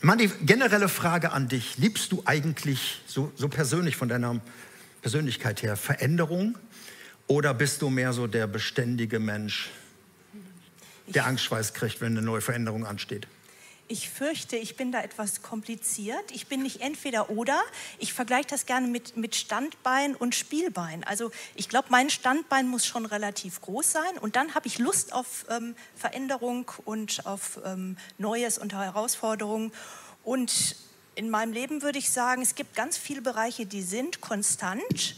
Mann, 0.00 0.18
die 0.18 0.28
generelle 0.42 0.88
Frage 0.88 1.32
an 1.32 1.48
dich. 1.48 1.78
Liebst 1.78 2.10
du 2.10 2.22
eigentlich 2.24 3.02
so, 3.06 3.32
so 3.36 3.48
persönlich 3.48 3.96
von 3.96 4.08
deiner 4.08 4.40
Persönlichkeit 5.02 5.62
her 5.62 5.76
Veränderung 5.76 6.58
oder 7.26 7.54
bist 7.54 7.82
du 7.82 7.90
mehr 7.90 8.12
so 8.12 8.26
der 8.26 8.46
beständige 8.46 9.20
Mensch, 9.20 9.70
der 11.06 11.26
Angstschweiß 11.26 11.74
kriegt, 11.74 12.00
wenn 12.00 12.16
eine 12.16 12.22
neue 12.22 12.40
Veränderung 12.40 12.84
ansteht? 12.84 13.28
Ich 13.90 14.08
fürchte, 14.08 14.56
ich 14.56 14.76
bin 14.76 14.92
da 14.92 15.02
etwas 15.02 15.42
kompliziert. 15.42 16.30
Ich 16.30 16.46
bin 16.46 16.62
nicht 16.62 16.80
entweder 16.80 17.28
oder. 17.28 17.60
Ich 17.98 18.12
vergleiche 18.12 18.46
das 18.46 18.64
gerne 18.64 18.86
mit, 18.86 19.16
mit 19.16 19.34
Standbein 19.34 20.14
und 20.14 20.36
Spielbein. 20.36 21.02
Also 21.02 21.32
ich 21.56 21.68
glaube, 21.68 21.88
mein 21.90 22.08
Standbein 22.08 22.68
muss 22.68 22.86
schon 22.86 23.04
relativ 23.04 23.60
groß 23.62 23.90
sein. 23.90 24.16
Und 24.20 24.36
dann 24.36 24.54
habe 24.54 24.68
ich 24.68 24.78
Lust 24.78 25.12
auf 25.12 25.44
ähm, 25.50 25.74
Veränderung 25.96 26.70
und 26.84 27.26
auf 27.26 27.58
ähm, 27.64 27.96
Neues 28.16 28.58
und 28.58 28.74
Herausforderungen. 28.74 29.72
Und 30.22 30.76
in 31.16 31.28
meinem 31.28 31.52
Leben 31.52 31.82
würde 31.82 31.98
ich 31.98 32.10
sagen, 32.10 32.42
es 32.42 32.54
gibt 32.54 32.76
ganz 32.76 32.96
viele 32.96 33.22
Bereiche, 33.22 33.66
die 33.66 33.82
sind 33.82 34.20
konstant. 34.20 35.16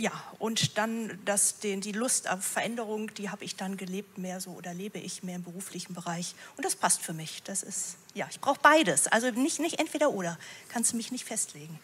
Ja, 0.00 0.12
und 0.38 0.78
dann 0.78 1.18
das, 1.26 1.58
den, 1.58 1.82
die 1.82 1.92
Lust 1.92 2.26
auf 2.26 2.42
Veränderung, 2.42 3.12
die 3.12 3.28
habe 3.28 3.44
ich 3.44 3.56
dann 3.56 3.76
gelebt 3.76 4.16
mehr 4.16 4.40
so 4.40 4.52
oder 4.52 4.72
lebe 4.72 4.98
ich 4.98 5.22
mehr 5.22 5.36
im 5.36 5.42
beruflichen 5.42 5.92
Bereich. 5.92 6.34
Und 6.56 6.64
das 6.64 6.74
passt 6.74 7.02
für 7.02 7.12
mich. 7.12 7.42
Das 7.42 7.62
ist, 7.62 7.96
ja, 8.14 8.26
ich 8.30 8.40
brauche 8.40 8.58
beides. 8.62 9.08
Also 9.08 9.30
nicht, 9.30 9.60
nicht 9.60 9.78
entweder 9.78 10.08
oder. 10.08 10.38
Kannst 10.70 10.92
du 10.92 10.96
mich 10.96 11.12
nicht 11.12 11.26
festlegen. 11.26 11.78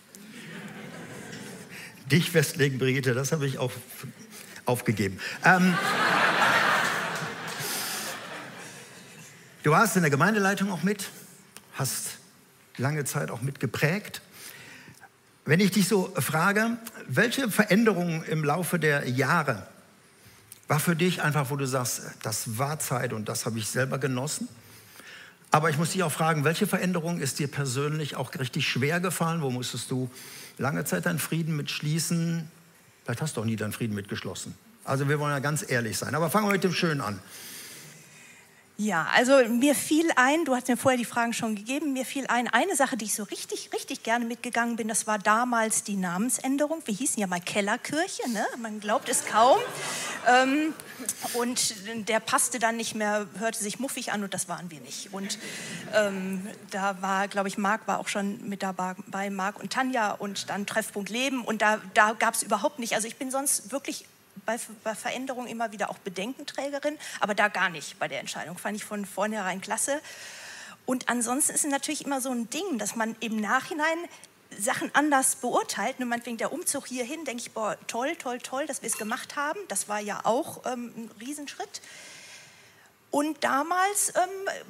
Dich 2.10 2.30
festlegen, 2.30 2.78
Brigitte, 2.78 3.12
das 3.12 3.32
habe 3.32 3.46
ich 3.46 3.58
auf, 3.58 3.74
aufgegeben. 4.64 5.20
Ähm, 5.44 5.76
du 9.62 9.72
warst 9.72 9.94
in 9.96 10.00
der 10.00 10.10
Gemeindeleitung 10.10 10.70
auch 10.70 10.82
mit, 10.82 11.10
hast 11.74 12.16
lange 12.78 13.04
Zeit 13.04 13.30
auch 13.30 13.42
mit 13.42 13.60
geprägt. 13.60 14.22
Wenn 15.46 15.60
ich 15.60 15.70
dich 15.70 15.86
so 15.86 16.12
frage, 16.18 16.76
welche 17.06 17.48
Veränderungen 17.48 18.24
im 18.24 18.44
Laufe 18.44 18.80
der 18.80 19.08
Jahre 19.08 19.64
war 20.66 20.80
für 20.80 20.96
dich 20.96 21.22
einfach, 21.22 21.50
wo 21.50 21.56
du 21.56 21.66
sagst, 21.66 22.02
das 22.22 22.58
war 22.58 22.80
Zeit 22.80 23.12
und 23.12 23.28
das 23.28 23.46
habe 23.46 23.56
ich 23.60 23.68
selber 23.68 23.98
genossen? 23.98 24.48
Aber 25.52 25.70
ich 25.70 25.78
muss 25.78 25.92
dich 25.92 26.02
auch 26.02 26.10
fragen, 26.10 26.42
welche 26.42 26.66
Veränderung 26.66 27.20
ist 27.20 27.38
dir 27.38 27.46
persönlich 27.46 28.16
auch 28.16 28.34
richtig 28.34 28.66
schwer 28.66 28.98
gefallen? 28.98 29.40
Wo 29.40 29.50
musstest 29.50 29.88
du 29.92 30.10
lange 30.58 30.84
Zeit 30.84 31.06
deinen 31.06 31.20
Frieden 31.20 31.54
mitschließen? 31.54 32.50
Vielleicht 33.04 33.22
hast 33.22 33.36
du 33.36 33.42
auch 33.42 33.44
nie 33.44 33.54
deinen 33.54 33.72
Frieden 33.72 33.94
mitgeschlossen. 33.94 34.56
Also 34.82 35.08
wir 35.08 35.20
wollen 35.20 35.32
ja 35.32 35.38
ganz 35.38 35.64
ehrlich 35.68 35.96
sein. 35.96 36.16
Aber 36.16 36.28
fangen 36.28 36.48
wir 36.48 36.52
mit 36.52 36.64
dem 36.64 36.72
Schönen 36.72 37.00
an. 37.00 37.20
Ja, 38.78 39.06
also 39.14 39.38
mir 39.48 39.74
fiel 39.74 40.10
ein, 40.16 40.44
du 40.44 40.54
hast 40.54 40.68
mir 40.68 40.76
vorher 40.76 40.98
die 40.98 41.06
Fragen 41.06 41.32
schon 41.32 41.54
gegeben, 41.54 41.94
mir 41.94 42.04
fiel 42.04 42.26
ein, 42.26 42.46
eine 42.46 42.76
Sache, 42.76 42.98
die 42.98 43.06
ich 43.06 43.14
so 43.14 43.22
richtig, 43.22 43.70
richtig 43.72 44.02
gerne 44.02 44.26
mitgegangen 44.26 44.76
bin, 44.76 44.86
das 44.86 45.06
war 45.06 45.18
damals 45.18 45.82
die 45.82 45.96
Namensänderung. 45.96 46.82
Wir 46.84 46.92
hießen 46.92 47.18
ja 47.18 47.26
mal 47.26 47.40
Kellerkirche, 47.40 48.28
ne? 48.28 48.44
man 48.58 48.78
glaubt 48.78 49.08
es 49.08 49.24
kaum. 49.24 49.58
Ähm, 50.28 50.74
und 51.32 51.74
der 52.06 52.20
passte 52.20 52.58
dann 52.58 52.76
nicht 52.76 52.94
mehr, 52.94 53.26
hörte 53.38 53.58
sich 53.58 53.78
muffig 53.78 54.12
an 54.12 54.22
und 54.22 54.34
das 54.34 54.46
waren 54.46 54.70
wir 54.70 54.80
nicht. 54.80 55.10
Und 55.14 55.38
ähm, 55.94 56.46
da 56.70 57.00
war, 57.00 57.28
glaube 57.28 57.48
ich, 57.48 57.56
Marc 57.56 57.88
war 57.88 57.98
auch 57.98 58.08
schon 58.08 58.46
mit 58.46 58.62
dabei, 58.62 59.30
Marc 59.30 59.58
und 59.58 59.72
Tanja 59.72 60.10
und 60.10 60.50
dann 60.50 60.66
Treffpunkt 60.66 61.08
Leben 61.08 61.42
und 61.42 61.62
da, 61.62 61.80
da 61.94 62.12
gab 62.12 62.34
es 62.34 62.42
überhaupt 62.42 62.78
nicht, 62.78 62.94
also 62.94 63.08
ich 63.08 63.16
bin 63.16 63.30
sonst 63.30 63.72
wirklich 63.72 64.04
bei, 64.44 64.58
bei 64.84 64.94
Veränderungen 64.94 65.48
immer 65.48 65.72
wieder 65.72 65.90
auch 65.90 65.98
Bedenkenträgerin, 65.98 66.98
aber 67.20 67.34
da 67.34 67.48
gar 67.48 67.70
nicht 67.70 67.98
bei 67.98 68.08
der 68.08 68.20
Entscheidung. 68.20 68.58
Fand 68.58 68.76
ich 68.76 68.84
von 68.84 69.04
vornherein 69.04 69.60
klasse. 69.60 70.00
Und 70.84 71.08
ansonsten 71.08 71.52
ist 71.52 71.64
es 71.64 71.70
natürlich 71.70 72.04
immer 72.04 72.20
so 72.20 72.30
ein 72.30 72.48
Ding, 72.50 72.78
dass 72.78 72.94
man 72.94 73.16
im 73.20 73.40
Nachhinein 73.40 73.98
Sachen 74.58 74.90
anders 74.94 75.36
beurteilt. 75.36 75.98
Nur 75.98 76.08
meinetwegen 76.08 76.36
der 76.36 76.52
Umzug 76.52 76.86
hierhin, 76.86 77.24
denke 77.24 77.42
ich, 77.42 77.52
boah, 77.52 77.76
toll, 77.86 78.14
toll, 78.16 78.38
toll, 78.38 78.66
dass 78.66 78.82
wir 78.82 78.88
es 78.88 78.98
gemacht 78.98 79.36
haben. 79.36 79.58
Das 79.68 79.88
war 79.88 80.00
ja 80.00 80.20
auch 80.24 80.64
ähm, 80.66 80.92
ein 80.96 81.10
Riesenschritt. 81.20 81.82
Und 83.10 83.42
damals 83.42 84.12
ähm, 84.14 84.64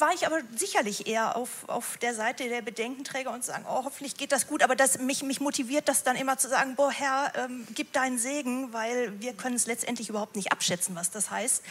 war 0.00 0.12
ich 0.14 0.26
aber 0.26 0.40
sicherlich 0.56 1.06
eher 1.06 1.36
auf, 1.36 1.68
auf 1.68 1.96
der 1.98 2.14
Seite 2.14 2.48
der 2.48 2.62
Bedenkenträger 2.62 3.32
und 3.32 3.44
sagen, 3.44 3.64
oh, 3.68 3.84
hoffentlich 3.84 4.16
geht 4.16 4.32
das 4.32 4.46
gut. 4.46 4.62
Aber 4.62 4.76
das, 4.76 4.98
mich, 4.98 5.22
mich 5.22 5.40
motiviert 5.40 5.88
das 5.88 6.02
dann 6.02 6.16
immer 6.16 6.38
zu 6.38 6.48
sagen, 6.48 6.76
boah, 6.76 6.90
Herr, 6.90 7.32
ähm, 7.36 7.66
gib 7.74 7.92
deinen 7.92 8.18
Segen, 8.18 8.72
weil 8.72 9.12
wir 9.20 9.32
können 9.32 9.56
es 9.56 9.66
letztendlich 9.66 10.08
überhaupt 10.08 10.36
nicht 10.36 10.52
abschätzen, 10.52 10.94
was 10.96 11.10
das 11.10 11.30
heißt. 11.30 11.62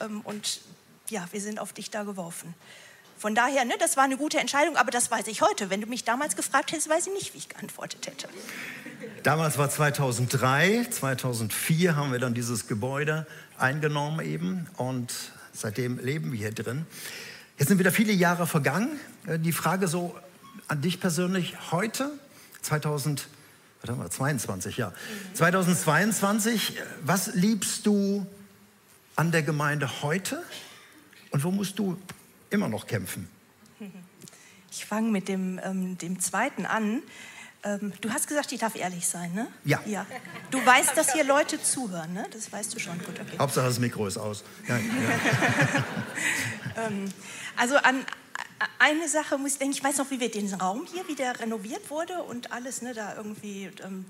Ähm, 0.00 0.20
und 0.24 0.60
ja, 1.08 1.26
wir 1.30 1.40
sind 1.40 1.58
auf 1.58 1.72
dich 1.72 1.90
da 1.90 2.02
geworfen. 2.02 2.54
Von 3.18 3.34
daher, 3.34 3.64
ne, 3.64 3.74
das 3.80 3.96
war 3.96 4.04
eine 4.04 4.16
gute 4.16 4.38
Entscheidung, 4.38 4.76
aber 4.76 4.92
das 4.92 5.10
weiß 5.10 5.26
ich 5.26 5.42
heute. 5.42 5.70
Wenn 5.70 5.80
du 5.80 5.88
mich 5.88 6.04
damals 6.04 6.36
gefragt 6.36 6.70
hättest, 6.70 6.88
weiß 6.88 7.08
ich 7.08 7.12
nicht, 7.12 7.34
wie 7.34 7.38
ich 7.38 7.48
geantwortet 7.48 8.06
hätte. 8.06 8.28
Damals 9.24 9.58
war 9.58 9.68
2003, 9.68 10.86
2004 10.90 11.96
haben 11.96 12.12
wir 12.12 12.20
dann 12.20 12.34
dieses 12.34 12.68
Gebäude 12.68 13.26
eingenommen 13.58 14.24
eben 14.24 14.68
und 14.76 15.12
seitdem 15.52 15.98
leben 15.98 16.30
wir 16.30 16.38
hier 16.38 16.52
drin. 16.52 16.86
Jetzt 17.58 17.68
sind 17.68 17.78
wieder 17.78 17.92
viele 17.92 18.12
Jahre 18.12 18.46
vergangen. 18.46 19.00
Äh, 19.26 19.40
die 19.40 19.52
Frage 19.52 19.88
so 19.88 20.14
an 20.68 20.80
dich 20.80 21.00
persönlich 21.00 21.56
heute, 21.72 22.12
2022, 22.62 24.76
ja. 24.76 24.92
2022, 25.34 26.78
was 27.02 27.34
liebst 27.34 27.84
du 27.86 28.24
an 29.16 29.32
der 29.32 29.42
Gemeinde 29.42 30.02
heute 30.02 30.40
und 31.30 31.42
wo 31.42 31.50
musst 31.50 31.80
du 31.80 31.98
immer 32.50 32.68
noch 32.68 32.86
kämpfen? 32.86 33.26
Ich 34.70 34.84
fange 34.84 35.10
mit 35.10 35.28
dem, 35.28 35.58
ähm, 35.64 35.96
dem 35.98 36.20
zweiten 36.20 36.66
an. 36.66 37.02
Ähm, 37.64 37.92
du 38.00 38.10
hast 38.10 38.28
gesagt, 38.28 38.52
ich 38.52 38.60
darf 38.60 38.76
ehrlich 38.76 39.08
sein, 39.08 39.34
ne? 39.34 39.48
Ja. 39.64 39.80
ja. 39.86 40.06
Du 40.50 40.64
weißt, 40.64 40.94
dass 40.94 41.14
hier 41.14 41.24
Leute 41.24 41.60
zuhören, 41.60 42.12
ne? 42.12 42.26
Das 42.32 42.52
weißt 42.52 42.74
du 42.74 42.78
schon. 42.78 42.96
Gut, 42.98 43.18
okay. 43.18 43.38
Hauptsache 43.38 43.66
das 43.66 43.80
Mikro 43.80 44.06
ist 44.06 44.18
aus. 44.18 44.44
Ja, 44.68 44.76
ja. 44.76 44.82
ähm, 46.86 47.06
also 47.58 47.76
an 47.76 48.06
eine 48.78 49.08
Sache 49.08 49.38
muss 49.38 49.52
ich 49.52 49.58
denken, 49.58 49.74
ich 49.74 49.84
weiß 49.84 49.98
noch, 49.98 50.10
wie 50.10 50.20
wir 50.20 50.30
den 50.30 50.52
Raum 50.54 50.86
hier 50.92 51.06
wieder 51.06 51.38
renoviert 51.38 51.90
wurde 51.90 52.22
und 52.22 52.50
alles, 52.52 52.82
ne, 52.82 52.94
da 52.94 53.14
irgendwie 53.14 53.70
ähm, 53.84 54.04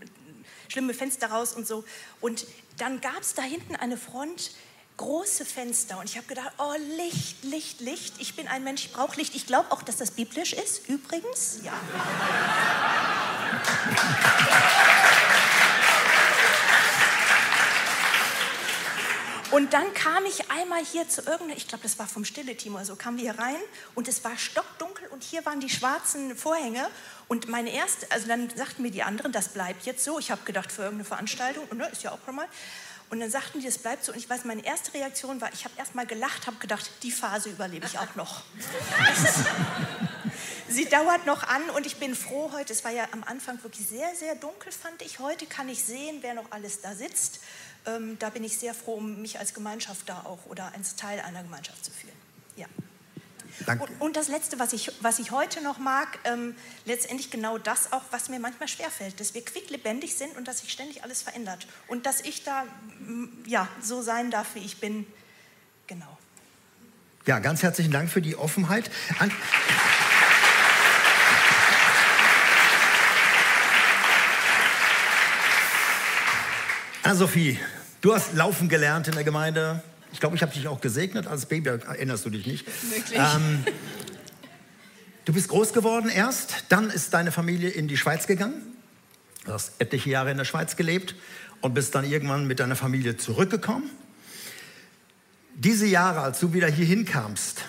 schlimme 0.69 0.95
Fenster 0.95 1.29
raus 1.29 1.55
und 1.55 1.67
so. 1.67 1.85
Und 2.21 2.47
dann 2.79 3.01
gab 3.01 3.21
es 3.21 3.35
da 3.35 3.43
hinten 3.43 3.77
eine 3.77 3.97
Front, 3.97 4.53
große 4.97 5.45
Fenster 5.45 5.99
und 5.99 6.07
ich 6.07 6.17
habe 6.17 6.27
gedacht, 6.27 6.53
oh 6.59 6.75
Licht, 6.97 7.45
Licht, 7.45 7.81
Licht. 7.81 8.15
Ich 8.19 8.37
bin 8.37 8.49
ein 8.49 8.65
Mensch, 8.65 8.87
ich 8.87 8.93
brauche 8.93 9.17
Licht. 9.17 9.35
Ich 9.35 9.47
glaube 9.47 9.71
auch, 9.71 9.83
dass 9.83 9.97
das 9.97 10.11
biblisch 10.11 10.53
ist, 10.53 10.89
übrigens. 10.89 11.61
Ja. 11.63 11.73
Und 19.51 19.73
dann 19.73 19.95
kam 19.95 20.27
ich 20.27 20.51
einmal 20.51 20.85
hier 20.85 21.09
zu 21.09 21.23
irgendeiner, 21.23 21.57
ich 21.57 21.69
glaube, 21.69 21.83
das 21.83 21.99
war 21.99 22.07
vom 22.07 22.25
Stille-Team 22.25 22.75
oder 22.75 22.85
so, 22.85 22.97
kamen 22.97 23.17
wir 23.17 23.33
hier 23.33 23.41
rein 23.41 23.57
und 23.95 24.07
es 24.07 24.23
war 24.23 24.37
stockdunkel 24.37 25.09
und 25.09 25.23
hier 25.23 25.45
waren 25.47 25.61
die 25.61 25.71
schwarzen 25.71 26.37
Vorhänge. 26.37 26.87
Und 27.29 27.49
meine 27.49 27.73
erste, 27.73 28.11
also 28.11 28.29
dann 28.29 28.51
sagten 28.51 28.83
mir 28.83 28.91
die 28.91 29.03
anderen, 29.03 29.33
das 29.33 29.49
bleibt 29.49 29.87
jetzt 29.87 30.05
so. 30.05 30.19
Ich 30.19 30.31
habe 30.31 30.43
gedacht, 30.45 30.71
für 30.71 30.83
irgendeine 30.83 31.07
Veranstaltung, 31.07 31.65
und 31.71 31.79
ne, 31.79 31.89
ist 31.89 32.03
ja 32.03 32.13
auch 32.13 32.19
normal. 32.27 32.47
Und 33.11 33.21
dann 33.21 33.31
sagten 33.31 33.61
die, 33.61 33.67
das 33.67 33.79
bleibt 33.79 34.05
so. 34.05 34.13
Und 34.13 34.19
ich 34.19 34.29
weiß, 34.29 34.45
meine 34.45 34.65
erste 34.65 34.93
Reaktion 34.93 35.41
war, 35.41 35.51
ich 35.55 35.65
habe 35.65 35.75
erst 35.79 35.95
mal 35.95 36.07
gelacht, 36.07 36.47
habe 36.47 36.59
gedacht, 36.59 36.91
die 37.03 37.11
Phase 37.11 37.49
überlebe 37.49 37.87
ich 37.87 37.99
auch 37.99 38.15
noch. 38.17 38.43
sie 40.69 40.85
dauert 40.85 41.25
noch 41.25 41.43
an 41.45 41.71
und 41.71 41.87
ich 41.87 41.97
bin 41.97 42.15
froh 42.15 42.51
heute. 42.53 42.75
Es 42.75 42.85
war 42.85 42.91
ja 42.91 43.09
am 43.13 43.25
Anfang 43.25 43.63
wirklich 43.63 43.89
sehr, 43.89 44.15
sehr 44.15 44.35
dunkel, 44.35 44.73
fand 44.73 45.01
ich. 45.01 45.21
Heute 45.21 45.47
kann 45.47 45.71
ich 45.71 45.83
sehen, 45.83 46.19
wer 46.21 46.35
noch 46.35 46.51
alles 46.53 46.83
da 46.83 46.95
sitzt 46.95 47.41
ähm, 47.89 48.19
da 48.19 48.31
bin 48.31 48.45
ich 48.45 48.59
sehr 48.59 48.75
froh, 48.75 48.95
um 48.95 49.21
mich 49.23 49.39
als 49.39 49.55
Gemeinschaft 49.55 50.09
da 50.09 50.23
auch 50.25 50.47
oder 50.47 50.73
als 50.75 50.97
Teil 50.97 51.21
einer 51.21 51.43
Gemeinschaft 51.43 51.85
zu 51.85 51.91
fühlen. 51.91 52.15
Ja. 52.57 52.67
Und, 53.67 54.01
und 54.01 54.17
das 54.17 54.29
Letzte, 54.29 54.59
was 54.59 54.73
ich, 54.73 54.93
was 55.01 55.19
ich 55.19 55.31
heute 55.31 55.63
noch 55.63 55.79
mag, 55.79 56.19
ähm, 56.25 56.55
letztendlich 56.85 57.31
genau 57.31 57.59
das 57.59 57.93
auch, 57.93 58.03
was 58.11 58.29
mir 58.29 58.39
manchmal 58.39 58.69
schwerfällt, 58.69 59.19
dass 59.19 59.35
wir 59.35 59.45
quicklebendig 59.45 60.15
sind 60.15 60.37
und 60.37 60.47
dass 60.47 60.61
sich 60.61 60.71
ständig 60.71 61.03
alles 61.03 61.23
verändert 61.23 61.67
und 61.89 62.07
dass 62.07 62.21
ich 62.21 62.45
da 62.45 62.65
ja, 63.47 63.69
so 63.83 64.03
sein 64.03 64.31
darf, 64.31 64.55
wie 64.55 64.61
ich 64.61 64.79
bin. 64.79 65.07
Genau. 65.87 66.19
Ja, 67.27 67.41
ganz 67.41 67.63
herzlichen 67.63 67.91
Dank 67.91 68.11
für 68.11 68.23
die 68.23 68.37
Offenheit. 68.37 68.91
An 69.19 69.33
Anna-Sophie, 77.09 77.59
du 78.01 78.15
hast 78.15 78.35
laufen 78.35 78.69
gelernt 78.69 79.09
in 79.09 79.15
der 79.15 79.25
Gemeinde. 79.25 79.83
Ich 80.13 80.21
glaube, 80.21 80.37
ich 80.37 80.43
habe 80.43 80.53
dich 80.53 80.69
auch 80.69 80.81
gesegnet 80.81 81.27
als 81.27 81.47
Baby, 81.47 81.71
erinnerst 81.71 82.25
du 82.25 82.31
dich 82.31 82.47
nicht? 82.47 82.67
Wirklich? 82.91 83.19
Ähm, 83.19 83.65
du 85.25 85.33
bist 85.33 85.49
groß 85.49 85.73
geworden 85.73 86.09
erst, 86.09 86.65
dann 86.71 86.91
ist 86.91 87.13
deine 87.15 87.33
Familie 87.33 87.69
in 87.71 87.89
die 87.89 87.97
Schweiz 87.97 88.27
gegangen. 88.27 88.63
Du 89.45 89.53
hast 89.53 89.73
etliche 89.79 90.11
Jahre 90.11 90.31
in 90.31 90.37
der 90.37 90.45
Schweiz 90.45 90.77
gelebt 90.77 91.15
und 91.61 91.75
bist 91.75 91.95
dann 91.95 92.05
irgendwann 92.05 92.47
mit 92.47 92.61
deiner 92.61 92.77
Familie 92.77 93.17
zurückgekommen. 93.17 93.91
Diese 95.55 95.87
Jahre, 95.87 96.21
als 96.21 96.39
du 96.39 96.53
wieder 96.53 96.69
hierhin 96.69 97.05
kamst, 97.05 97.63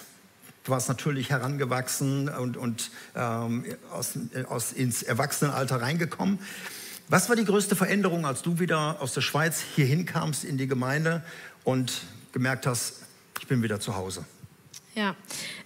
du 0.64 0.72
warst 0.72 0.88
natürlich 0.90 1.30
herangewachsen 1.30 2.30
und, 2.30 2.56
und 2.56 2.92
ähm, 3.16 3.66
aus, 3.92 4.12
aus, 4.48 4.72
ins 4.72 5.04
Erwachsenenalter 5.04 5.82
reingekommen. 5.82 6.40
Was 7.12 7.28
war 7.28 7.36
die 7.36 7.44
größte 7.44 7.76
Veränderung, 7.76 8.24
als 8.24 8.44
du 8.44 8.60
wieder 8.60 9.02
aus 9.02 9.16
der 9.16 9.22
Schweiz 9.22 9.64
hierhin 9.76 10.06
kamst 10.06 10.44
in 10.44 10.60
die 10.60 10.68
Gemeinde 10.68 11.24
und 11.64 12.04
gemerkt 12.34 12.68
hast, 12.68 13.02
ich 13.40 13.48
bin 13.48 13.64
wieder 13.64 13.80
zu 13.80 13.96
Hause? 13.96 14.26
Ja, 14.94 15.16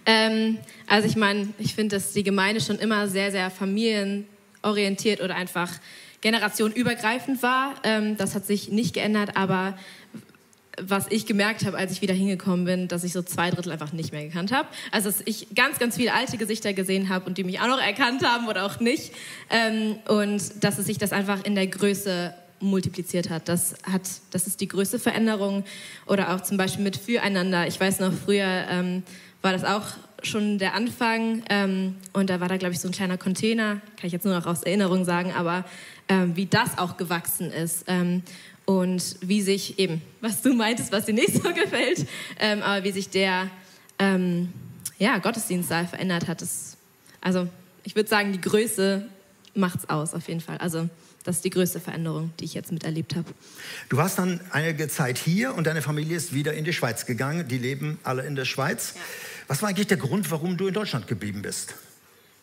ähm, 0.06 0.56
also 0.86 1.06
ich 1.06 1.16
meine, 1.16 1.52
ich 1.58 1.74
finde, 1.74 1.96
dass 1.96 2.12
die 2.12 2.22
Gemeinde 2.22 2.62
schon 2.62 2.78
immer 2.78 3.08
sehr, 3.08 3.30
sehr 3.30 3.50
familienorientiert 3.50 5.20
oder 5.20 5.36
einfach 5.36 5.70
generationenübergreifend 6.22 7.42
war. 7.42 7.74
Ähm, 7.82 8.16
das 8.16 8.34
hat 8.34 8.46
sich 8.46 8.70
nicht 8.70 8.94
geändert, 8.94 9.36
aber 9.36 9.76
was 10.80 11.06
ich 11.10 11.26
gemerkt 11.26 11.64
habe, 11.64 11.76
als 11.76 11.92
ich 11.92 12.02
wieder 12.02 12.14
hingekommen 12.14 12.64
bin, 12.64 12.88
dass 12.88 13.04
ich 13.04 13.12
so 13.12 13.22
zwei 13.22 13.50
Drittel 13.50 13.72
einfach 13.72 13.92
nicht 13.92 14.12
mehr 14.12 14.24
gekannt 14.24 14.52
habe. 14.52 14.68
Also 14.90 15.10
dass 15.10 15.22
ich 15.24 15.48
ganz, 15.54 15.78
ganz 15.78 15.96
viele 15.96 16.14
alte 16.14 16.36
Gesichter 16.36 16.72
gesehen 16.72 17.08
habe 17.08 17.26
und 17.26 17.38
die 17.38 17.44
mich 17.44 17.60
auch 17.60 17.68
noch 17.68 17.80
erkannt 17.80 18.24
haben 18.24 18.48
oder 18.48 18.64
auch 18.64 18.80
nicht. 18.80 19.12
Ähm, 19.50 19.96
und 20.08 20.64
dass 20.64 20.78
es 20.78 20.86
sich 20.86 20.98
das 20.98 21.12
einfach 21.12 21.44
in 21.44 21.54
der 21.54 21.66
Größe 21.66 22.34
multipliziert 22.60 23.30
hat. 23.30 23.48
Das, 23.48 23.74
hat. 23.90 24.02
das 24.30 24.46
ist 24.46 24.60
die 24.60 24.68
größte 24.68 24.98
Veränderung. 24.98 25.64
Oder 26.06 26.34
auch 26.34 26.40
zum 26.40 26.56
Beispiel 26.56 26.82
mit 26.82 26.96
Füreinander. 26.96 27.66
Ich 27.66 27.78
weiß 27.78 28.00
noch, 28.00 28.12
früher 28.12 28.66
ähm, 28.70 29.02
war 29.42 29.52
das 29.52 29.64
auch 29.64 29.84
schon 30.22 30.58
der 30.58 30.74
Anfang. 30.74 31.42
Ähm, 31.50 31.96
und 32.12 32.30
da 32.30 32.40
war 32.40 32.48
da, 32.48 32.56
glaube 32.56 32.74
ich, 32.74 32.80
so 32.80 32.88
ein 32.88 32.92
kleiner 32.92 33.18
Container. 33.18 33.80
Kann 33.96 34.06
ich 34.06 34.12
jetzt 34.12 34.24
nur 34.24 34.34
noch 34.34 34.46
aus 34.46 34.62
Erinnerung 34.62 35.04
sagen. 35.04 35.32
Aber 35.36 35.64
ähm, 36.08 36.36
wie 36.36 36.46
das 36.46 36.78
auch 36.78 36.96
gewachsen 36.96 37.50
ist. 37.50 37.84
Und 38.66 39.16
wie 39.20 39.42
sich 39.42 39.78
eben, 39.78 40.00
was 40.20 40.40
du 40.40 40.54
meintest, 40.54 40.90
was 40.90 41.04
dir 41.04 41.12
nicht 41.12 41.34
so 41.34 41.42
gefällt, 41.54 42.06
ähm, 42.38 42.62
aber 42.62 42.84
wie 42.84 42.92
sich 42.92 43.10
der 43.10 43.50
ähm, 43.98 44.52
ja, 44.98 45.18
Gottesdienstsaal 45.18 45.86
verändert 45.86 46.28
hat. 46.28 46.40
Ist, 46.42 46.76
also 47.20 47.48
ich 47.84 47.94
würde 47.94 48.08
sagen, 48.08 48.32
die 48.32 48.40
Größe 48.40 49.06
macht's 49.54 49.88
aus 49.88 50.14
auf 50.14 50.28
jeden 50.28 50.40
Fall. 50.40 50.58
Also 50.58 50.88
das 51.24 51.36
ist 51.36 51.44
die 51.44 51.50
größte 51.50 51.80
Veränderung, 51.80 52.32
die 52.38 52.44
ich 52.44 52.54
jetzt 52.54 52.70
miterlebt 52.70 53.16
habe. 53.16 53.32
Du 53.88 53.96
warst 53.96 54.18
dann 54.18 54.40
einige 54.50 54.88
Zeit 54.88 55.18
hier 55.18 55.54
und 55.54 55.66
deine 55.66 55.80
Familie 55.80 56.16
ist 56.16 56.34
wieder 56.34 56.52
in 56.52 56.64
die 56.64 56.72
Schweiz 56.72 57.06
gegangen. 57.06 57.48
Die 57.48 57.58
leben 57.58 57.98
alle 58.02 58.24
in 58.26 58.34
der 58.34 58.44
Schweiz. 58.44 58.92
Ja. 58.94 59.00
Was 59.48 59.62
war 59.62 59.70
eigentlich 59.70 59.86
der 59.86 59.96
Grund, 59.96 60.30
warum 60.30 60.56
du 60.56 60.68
in 60.68 60.74
Deutschland 60.74 61.06
geblieben 61.06 61.42
bist? 61.42 61.74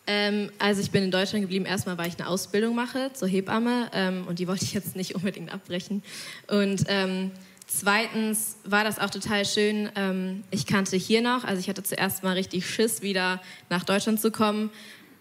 Ähm, 0.06 0.50
also 0.58 0.80
ich 0.80 0.90
bin 0.90 1.04
in 1.04 1.10
Deutschland 1.10 1.42
geblieben, 1.42 1.64
erstmal, 1.64 1.96
weil 1.96 2.08
ich 2.08 2.18
eine 2.18 2.28
Ausbildung 2.28 2.74
mache 2.74 3.12
zur 3.12 3.28
Hebamme 3.28 3.88
ähm, 3.92 4.26
und 4.26 4.38
die 4.38 4.48
wollte 4.48 4.64
ich 4.64 4.72
jetzt 4.72 4.96
nicht 4.96 5.14
unbedingt 5.14 5.52
abbrechen. 5.52 6.02
Und 6.48 6.84
ähm, 6.88 7.30
zweitens 7.68 8.56
war 8.64 8.82
das 8.82 8.98
auch 8.98 9.10
total 9.10 9.44
schön. 9.44 9.90
Ähm, 9.94 10.42
ich 10.50 10.66
kannte 10.66 10.96
hier 10.96 11.22
noch, 11.22 11.44
also 11.44 11.60
ich 11.60 11.68
hatte 11.68 11.84
zuerst 11.84 12.24
mal 12.24 12.32
richtig 12.32 12.66
Schiss, 12.66 13.02
wieder 13.02 13.40
nach 13.70 13.84
Deutschland 13.84 14.20
zu 14.20 14.32
kommen, 14.32 14.70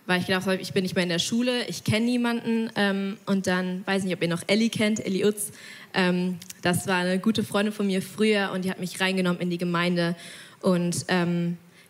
weil 0.08 0.20
ich 0.20 0.26
gedacht 0.26 0.48
habe, 0.48 0.56
ich 0.58 0.74
bin 0.74 0.82
nicht 0.82 0.96
mehr 0.96 1.04
in 1.04 1.10
der 1.10 1.20
Schule, 1.20 1.67
ich 1.67 1.84
kenne 1.84 2.08
niemanden. 2.08 2.72
Ähm, 2.76 3.17
und 3.28 3.46
dann, 3.46 3.86
weiß 3.86 4.04
nicht, 4.04 4.15
ob 4.15 4.22
ihr 4.24 4.30
noch 4.30 4.41
Ellie 4.48 4.70
kennt, 4.70 5.06
Ellie 5.06 5.28
Utz. 5.28 5.52
Ähm, 5.94 6.39
das 6.63 6.88
war 6.88 6.98
eine 6.98 7.20
gute 7.20 7.44
Freundin 7.44 7.72
von 7.72 7.86
mir 7.86 8.02
früher 8.02 8.52
und 8.52 8.65
die 8.65 8.72
hat 8.72 8.80
mich 8.80 9.00
reingenommen 9.00 9.41
in 9.41 9.52
die 9.52 9.60
Gemeinde. 9.60 10.15
Und 10.60 11.08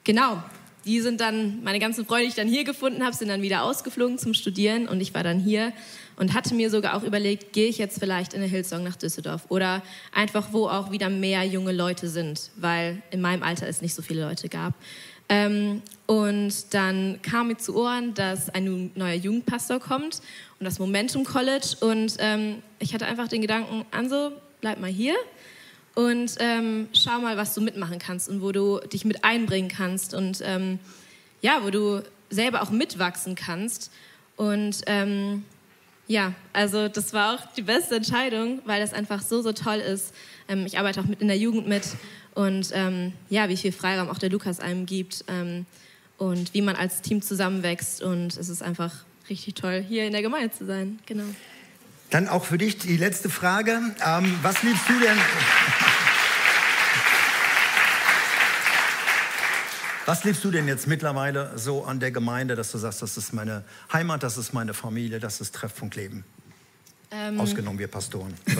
genau, 0.05 0.41
die 0.85 0.99
sind 1.01 1.21
dann, 1.21 1.63
meine 1.63 1.79
ganzen 1.79 2.05
Freunde, 2.05 2.23
die 2.23 2.29
ich 2.29 2.35
dann 2.35 2.47
hier 2.47 2.63
gefunden 2.63 3.03
habe, 3.03 3.15
sind 3.15 3.27
dann 3.27 3.41
wieder 3.41 3.63
ausgeflogen 3.63 4.17
zum 4.17 4.33
Studieren 4.33 4.87
und 4.87 4.99
ich 4.99 5.13
war 5.13 5.23
dann 5.23 5.39
hier 5.39 5.73
und 6.15 6.33
hatte 6.33 6.55
mir 6.55 6.69
sogar 6.69 6.95
auch 6.95 7.03
überlegt, 7.03 7.53
gehe 7.53 7.67
ich 7.67 7.77
jetzt 7.77 7.99
vielleicht 7.99 8.33
in 8.33 8.41
eine 8.41 8.49
Hillsong 8.49 8.83
nach 8.83 8.95
Düsseldorf 8.95 9.45
oder 9.49 9.83
einfach, 10.11 10.53
wo 10.53 10.67
auch 10.67 10.91
wieder 10.91 11.09
mehr 11.09 11.43
junge 11.43 11.71
Leute 11.71 12.07
sind, 12.07 12.49
weil 12.55 13.01
in 13.11 13.21
meinem 13.21 13.43
Alter 13.43 13.67
es 13.67 13.81
nicht 13.81 13.93
so 13.93 14.01
viele 14.01 14.21
Leute 14.21 14.49
gab. 14.49 14.73
Ähm, 15.29 15.81
und 16.07 16.73
dann 16.73 17.21
kam 17.21 17.47
mir 17.47 17.57
zu 17.57 17.75
Ohren, 17.75 18.13
dass 18.13 18.49
ein 18.49 18.91
neuer 18.95 19.13
Jugendpastor 19.13 19.79
kommt 19.79 20.21
und 20.59 20.65
das 20.65 20.77
Momentum 20.77 21.23
College. 21.23 21.77
Und 21.79 22.17
ähm, 22.19 22.61
ich 22.79 22.93
hatte 22.93 23.05
einfach 23.05 23.29
den 23.29 23.41
Gedanken, 23.41 23.85
Anso, 23.91 24.31
bleib 24.59 24.79
mal 24.79 24.89
hier 24.89 25.15
und 25.95 26.35
ähm, 26.39 26.87
schau 26.93 27.19
mal, 27.19 27.37
was 27.37 27.53
du 27.53 27.61
mitmachen 27.61 27.99
kannst 27.99 28.29
und 28.29 28.41
wo 28.41 28.51
du 28.51 28.79
dich 28.91 29.03
mit 29.03 29.23
einbringen 29.23 29.69
kannst 29.69 30.13
und 30.13 30.41
ähm, 30.43 30.79
ja, 31.41 31.59
wo 31.63 31.69
du 31.69 32.01
selber 32.29 32.61
auch 32.61 32.69
mitwachsen 32.69 33.35
kannst. 33.35 33.91
Und 34.37 34.81
ähm, 34.85 35.43
ja, 36.07 36.33
also 36.53 36.87
das 36.87 37.13
war 37.13 37.35
auch 37.35 37.53
die 37.57 37.61
beste 37.61 37.95
Entscheidung, 37.95 38.61
weil 38.65 38.79
das 38.79 38.93
einfach 38.93 39.21
so, 39.21 39.41
so 39.41 39.51
toll 39.51 39.77
ist. 39.77 40.13
Ähm, 40.47 40.65
ich 40.65 40.79
arbeite 40.79 41.01
auch 41.01 41.05
mit 41.05 41.21
in 41.21 41.27
der 41.27 41.37
Jugend 41.37 41.67
mit 41.67 41.83
und 42.35 42.69
ähm, 42.73 43.13
ja, 43.29 43.49
wie 43.49 43.57
viel 43.57 43.73
Freiraum 43.73 44.09
auch 44.09 44.17
der 44.17 44.29
Lukas 44.29 44.61
einem 44.61 44.85
gibt 44.85 45.25
ähm, 45.27 45.65
und 46.17 46.53
wie 46.53 46.61
man 46.61 46.75
als 46.77 47.01
Team 47.01 47.21
zusammenwächst 47.21 48.01
und 48.01 48.37
es 48.37 48.47
ist 48.47 48.61
einfach 48.61 48.93
richtig 49.29 49.55
toll, 49.55 49.83
hier 49.87 50.05
in 50.05 50.13
der 50.13 50.21
Gemeinde 50.21 50.51
zu 50.51 50.65
sein. 50.65 50.99
Genau. 51.05 51.25
Dann 52.09 52.27
auch 52.27 52.43
für 52.43 52.57
dich 52.57 52.77
die 52.77 52.97
letzte 52.97 53.29
Frage. 53.29 53.79
Was 54.41 54.63
liebst 54.63 54.89
du 54.89 54.99
denn? 54.99 55.17
Was 60.05 60.23
liebst 60.23 60.43
du 60.43 60.51
denn 60.51 60.67
jetzt 60.67 60.87
mittlerweile 60.87 61.57
so 61.57 61.83
an 61.83 61.99
der 61.99 62.11
Gemeinde, 62.11 62.55
dass 62.55 62.71
du 62.71 62.77
sagst, 62.77 63.01
das 63.01 63.17
ist 63.17 63.33
meine 63.33 63.63
Heimat, 63.93 64.23
das 64.23 64.37
ist 64.37 64.53
meine 64.53 64.73
Familie, 64.73 65.19
das 65.19 65.41
ist 65.41 65.53
Treffpunkt 65.53 65.95
Leben? 65.95 66.23
Ähm. 67.11 67.39
Ausgenommen 67.39 67.77
wir 67.77 67.87
Pastoren. 67.87 68.33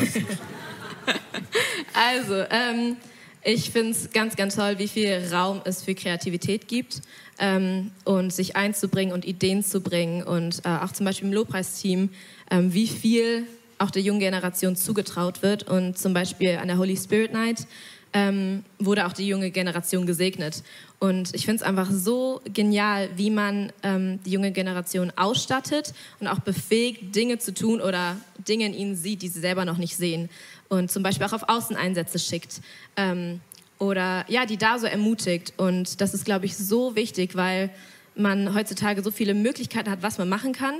also, 1.93 2.43
ähm, 2.49 2.97
ich 3.43 3.71
finde 3.71 3.91
es 3.91 4.11
ganz, 4.11 4.35
ganz 4.35 4.55
toll, 4.55 4.77
wie 4.77 4.87
viel 4.87 5.27
Raum 5.31 5.61
es 5.65 5.83
für 5.83 5.95
Kreativität 5.95 6.67
gibt 6.67 7.01
ähm, 7.39 7.91
und 8.03 8.31
sich 8.31 8.55
einzubringen 8.55 9.13
und 9.13 9.25
Ideen 9.25 9.63
zu 9.63 9.81
bringen. 9.81 10.21
Und 10.21 10.63
äh, 10.63 10.69
auch 10.69 10.91
zum 10.91 11.05
Beispiel 11.05 11.27
im 11.27 11.33
Lobpreisteam, 11.33 12.09
ähm, 12.51 12.73
wie 12.73 12.87
viel 12.87 13.47
auch 13.79 13.89
der 13.89 14.03
jungen 14.03 14.19
Generation 14.19 14.75
zugetraut 14.75 15.41
wird. 15.41 15.63
Und 15.63 15.97
zum 15.97 16.13
Beispiel 16.13 16.57
an 16.57 16.67
der 16.67 16.77
Holy 16.77 16.95
Spirit 16.95 17.33
Night 17.33 17.65
ähm, 18.13 18.63
wurde 18.79 19.05
auch 19.05 19.13
die 19.13 19.27
junge 19.27 19.51
Generation 19.51 20.05
gesegnet. 20.05 20.63
Und 20.99 21.33
ich 21.33 21.45
finde 21.45 21.63
es 21.63 21.67
einfach 21.67 21.89
so 21.89 22.41
genial, 22.53 23.09
wie 23.15 23.29
man 23.29 23.71
ähm, 23.83 24.19
die 24.25 24.31
junge 24.31 24.51
Generation 24.51 25.11
ausstattet 25.15 25.93
und 26.19 26.27
auch 26.27 26.39
befähigt, 26.39 27.15
Dinge 27.15 27.39
zu 27.39 27.53
tun 27.53 27.81
oder 27.81 28.17
Dinge 28.47 28.65
in 28.65 28.73
ihnen 28.73 28.95
sieht, 28.95 29.21
die 29.21 29.29
sie 29.29 29.39
selber 29.39 29.65
noch 29.65 29.77
nicht 29.77 29.95
sehen 29.95 30.29
und 30.69 30.91
zum 30.91 31.03
Beispiel 31.03 31.25
auch 31.27 31.33
auf 31.33 31.49
Außeneinsätze 31.49 32.19
schickt. 32.19 32.61
Ähm, 32.95 33.41
oder 33.77 34.25
ja, 34.27 34.45
die 34.45 34.57
da 34.57 34.77
so 34.77 34.85
ermutigt. 34.85 35.53
Und 35.57 36.01
das 36.01 36.13
ist, 36.13 36.23
glaube 36.23 36.45
ich, 36.45 36.55
so 36.55 36.95
wichtig, 36.95 37.35
weil 37.35 37.71
man 38.15 38.53
heutzutage 38.53 39.01
so 39.01 39.11
viele 39.11 39.33
Möglichkeiten 39.33 39.89
hat, 39.89 40.03
was 40.03 40.17
man 40.17 40.29
machen 40.29 40.53
kann, 40.53 40.75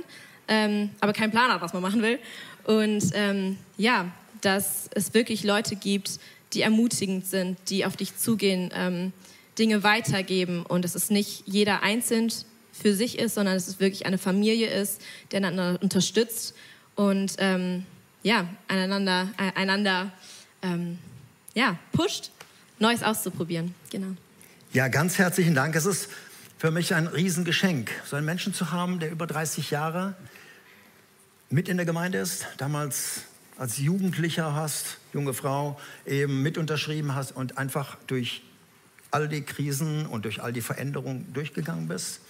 ähm, 0.48 0.90
aber 1.00 1.12
keinen 1.12 1.30
Plan 1.30 1.50
hat, 1.50 1.60
was 1.60 1.72
man 1.72 1.82
machen 1.82 2.00
will. 2.00 2.18
Und 2.64 3.10
ähm, 3.14 3.58
ja, 3.76 4.06
dass 4.40 4.88
es 4.94 5.14
wirklich 5.14 5.44
Leute 5.44 5.76
gibt, 5.76 6.20
die 6.52 6.62
ermutigend 6.62 7.26
sind, 7.26 7.58
die 7.68 7.84
auf 7.84 7.96
dich 7.96 8.16
zugehen, 8.16 8.70
ähm, 8.74 9.12
Dinge 9.58 9.82
weitergeben 9.82 10.64
und 10.64 10.84
dass 10.84 10.94
es 10.94 11.10
nicht 11.10 11.44
jeder 11.46 11.82
einzeln 11.82 12.32
für 12.72 12.94
sich 12.94 13.18
ist, 13.18 13.34
sondern 13.34 13.54
dass 13.54 13.68
es 13.68 13.80
wirklich 13.80 14.06
eine 14.06 14.18
Familie 14.18 14.68
ist, 14.68 15.00
die 15.30 15.36
einander 15.36 15.78
unterstützt 15.82 16.54
und 16.94 17.34
ähm, 17.38 17.84
ja, 18.22 18.46
einander, 18.68 19.30
äh, 19.38 19.58
einander 19.58 20.12
ähm, 20.62 20.98
ja, 21.54 21.78
pusht, 21.92 22.30
Neues 22.78 23.02
auszuprobieren. 23.02 23.74
Genau. 23.90 24.16
Ja, 24.72 24.88
ganz 24.88 25.18
herzlichen 25.18 25.54
Dank. 25.54 25.76
Es 25.76 25.84
ist 25.84 26.08
für 26.56 26.70
mich 26.70 26.94
ein 26.94 27.06
Riesengeschenk, 27.06 27.90
so 28.08 28.16
einen 28.16 28.24
Menschen 28.24 28.54
zu 28.54 28.70
haben, 28.70 29.00
der 29.00 29.10
über 29.10 29.26
30 29.26 29.70
Jahre 29.70 30.14
mit 31.50 31.68
in 31.68 31.76
der 31.76 31.84
Gemeinde 31.84 32.18
ist, 32.18 32.46
damals 32.56 33.22
als 33.58 33.78
Jugendlicher 33.78 34.54
hast, 34.54 34.98
junge 35.12 35.34
Frau, 35.34 35.78
eben 36.06 36.42
mit 36.42 36.58
unterschrieben 36.58 37.14
hast 37.14 37.32
und 37.32 37.58
einfach 37.58 37.96
durch 38.06 38.42
all 39.10 39.28
die 39.28 39.42
Krisen 39.42 40.06
und 40.06 40.24
durch 40.24 40.42
all 40.42 40.52
die 40.52 40.62
Veränderungen 40.62 41.32
durchgegangen 41.32 41.88
bist. 41.88 42.20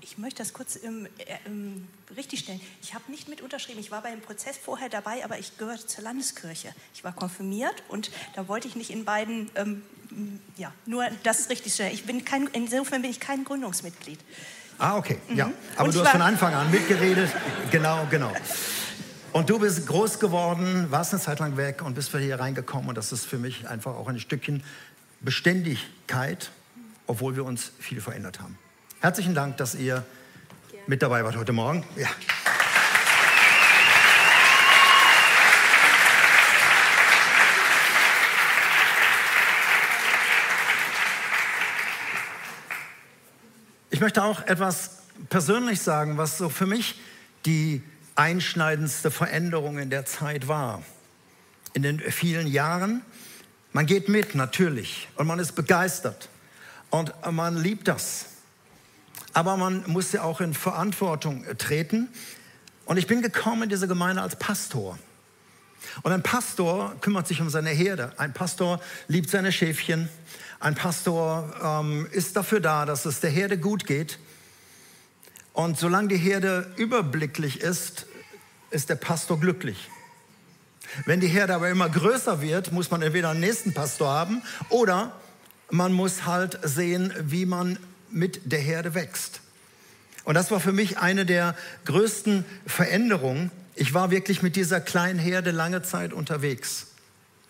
Ich 0.00 0.16
möchte 0.16 0.42
das 0.42 0.52
kurz 0.52 0.78
ähm, 0.82 1.08
äh, 1.18 1.34
ähm, 1.46 1.88
richtigstellen. 2.16 2.60
Ich 2.82 2.94
habe 2.94 3.10
nicht 3.10 3.28
mit 3.28 3.42
unterschrieben. 3.42 3.80
Ich 3.80 3.90
war 3.90 4.02
bei 4.02 4.10
dem 4.10 4.20
Prozess 4.20 4.56
vorher 4.56 4.88
dabei, 4.88 5.24
aber 5.24 5.38
ich 5.38 5.58
gehörte 5.58 5.86
zur 5.86 6.04
Landeskirche. 6.04 6.72
Ich 6.94 7.02
war 7.02 7.12
konfirmiert 7.12 7.82
und 7.88 8.10
da 8.36 8.46
wollte 8.46 8.68
ich 8.68 8.76
nicht 8.76 8.90
in 8.90 9.04
beiden, 9.04 9.50
ähm, 9.56 9.82
ja, 10.56 10.72
nur 10.86 11.04
das 11.24 11.40
ist 11.40 11.50
richtig 11.50 11.74
stellen. 11.74 11.92
Ich 11.92 12.04
bin 12.04 12.24
kein, 12.24 12.46
insofern 12.52 13.02
bin 13.02 13.10
ich 13.10 13.18
kein 13.20 13.44
Gründungsmitglied. 13.44 14.20
Ah, 14.78 14.96
okay, 14.96 15.18
mhm. 15.28 15.36
ja. 15.36 15.50
Aber 15.76 15.88
und 15.88 15.94
du 15.94 16.00
hast 16.04 16.12
von 16.12 16.22
Anfang 16.22 16.54
an 16.54 16.70
mitgeredet. 16.70 17.30
genau, 17.72 18.06
genau. 18.08 18.32
Und 19.38 19.48
du 19.48 19.60
bist 19.60 19.86
groß 19.86 20.18
geworden, 20.18 20.90
warst 20.90 21.12
eine 21.12 21.22
Zeit 21.22 21.38
lang 21.38 21.56
weg 21.56 21.82
und 21.82 21.94
bist 21.94 22.12
wieder 22.12 22.24
hier 22.24 22.40
reingekommen. 22.40 22.88
Und 22.88 22.98
das 22.98 23.12
ist 23.12 23.24
für 23.24 23.38
mich 23.38 23.68
einfach 23.68 23.94
auch 23.94 24.08
ein 24.08 24.18
Stückchen 24.18 24.64
Beständigkeit, 25.20 26.50
obwohl 27.06 27.36
wir 27.36 27.44
uns 27.44 27.70
viel 27.78 28.00
verändert 28.00 28.40
haben. 28.40 28.58
Herzlichen 28.98 29.36
Dank, 29.36 29.56
dass 29.58 29.76
ihr 29.76 30.04
mit 30.88 31.02
dabei 31.02 31.22
wart 31.22 31.36
heute 31.36 31.52
Morgen. 31.52 31.84
Ja. 31.94 32.08
Ich 43.90 44.00
möchte 44.00 44.24
auch 44.24 44.44
etwas 44.48 45.02
persönlich 45.28 45.80
sagen, 45.80 46.18
was 46.18 46.38
so 46.38 46.48
für 46.48 46.66
mich 46.66 46.98
die 47.46 47.84
einschneidendste 48.18 49.10
Veränderung 49.10 49.78
in 49.78 49.90
der 49.90 50.04
Zeit 50.04 50.48
war. 50.48 50.82
In 51.72 51.82
den 51.82 52.00
vielen 52.00 52.46
Jahren. 52.46 53.02
Man 53.72 53.86
geht 53.86 54.08
mit, 54.08 54.34
natürlich, 54.34 55.08
und 55.16 55.26
man 55.26 55.38
ist 55.38 55.52
begeistert 55.52 56.30
und 56.90 57.12
man 57.30 57.56
liebt 57.56 57.86
das 57.86 58.26
aber 59.38 59.56
man 59.56 59.84
muss 59.86 60.10
ja 60.10 60.22
auch 60.22 60.40
in 60.40 60.52
Verantwortung 60.52 61.44
treten. 61.58 62.08
Und 62.86 62.96
ich 62.96 63.06
bin 63.06 63.22
gekommen 63.22 63.62
in 63.62 63.68
diese 63.68 63.86
Gemeinde 63.86 64.20
als 64.20 64.34
Pastor. 64.34 64.98
Und 66.02 66.10
ein 66.10 66.24
Pastor 66.24 66.96
kümmert 67.02 67.28
sich 67.28 67.40
um 67.40 67.48
seine 67.48 67.70
Herde. 67.70 68.12
Ein 68.16 68.32
Pastor 68.32 68.80
liebt 69.06 69.30
seine 69.30 69.52
Schäfchen. 69.52 70.08
Ein 70.58 70.74
Pastor 70.74 71.54
ähm, 71.62 72.08
ist 72.10 72.34
dafür 72.34 72.58
da, 72.58 72.84
dass 72.84 73.04
es 73.04 73.20
der 73.20 73.30
Herde 73.30 73.58
gut 73.58 73.86
geht. 73.86 74.18
Und 75.52 75.78
solange 75.78 76.08
die 76.08 76.16
Herde 76.16 76.72
überblicklich 76.76 77.60
ist, 77.60 78.06
ist 78.70 78.90
der 78.90 78.96
Pastor 78.96 79.38
glücklich. 79.38 79.88
Wenn 81.04 81.20
die 81.20 81.28
Herde 81.28 81.54
aber 81.54 81.68
immer 81.68 81.88
größer 81.88 82.40
wird, 82.40 82.72
muss 82.72 82.90
man 82.90 83.02
entweder 83.02 83.30
einen 83.30 83.40
nächsten 83.40 83.74
Pastor 83.74 84.08
haben 84.08 84.42
oder 84.70 85.12
man 85.70 85.92
muss 85.92 86.24
halt 86.24 86.58
sehen, 86.62 87.12
wie 87.20 87.44
man 87.44 87.78
mit 88.10 88.52
der 88.52 88.60
Herde 88.60 88.94
wächst. 88.94 89.40
Und 90.24 90.34
das 90.34 90.50
war 90.50 90.60
für 90.60 90.72
mich 90.72 90.98
eine 90.98 91.26
der 91.26 91.54
größten 91.84 92.44
Veränderungen. 92.66 93.50
Ich 93.74 93.94
war 93.94 94.10
wirklich 94.10 94.42
mit 94.42 94.56
dieser 94.56 94.80
kleinen 94.80 95.18
Herde 95.18 95.50
lange 95.50 95.82
Zeit 95.82 96.12
unterwegs. 96.12 96.88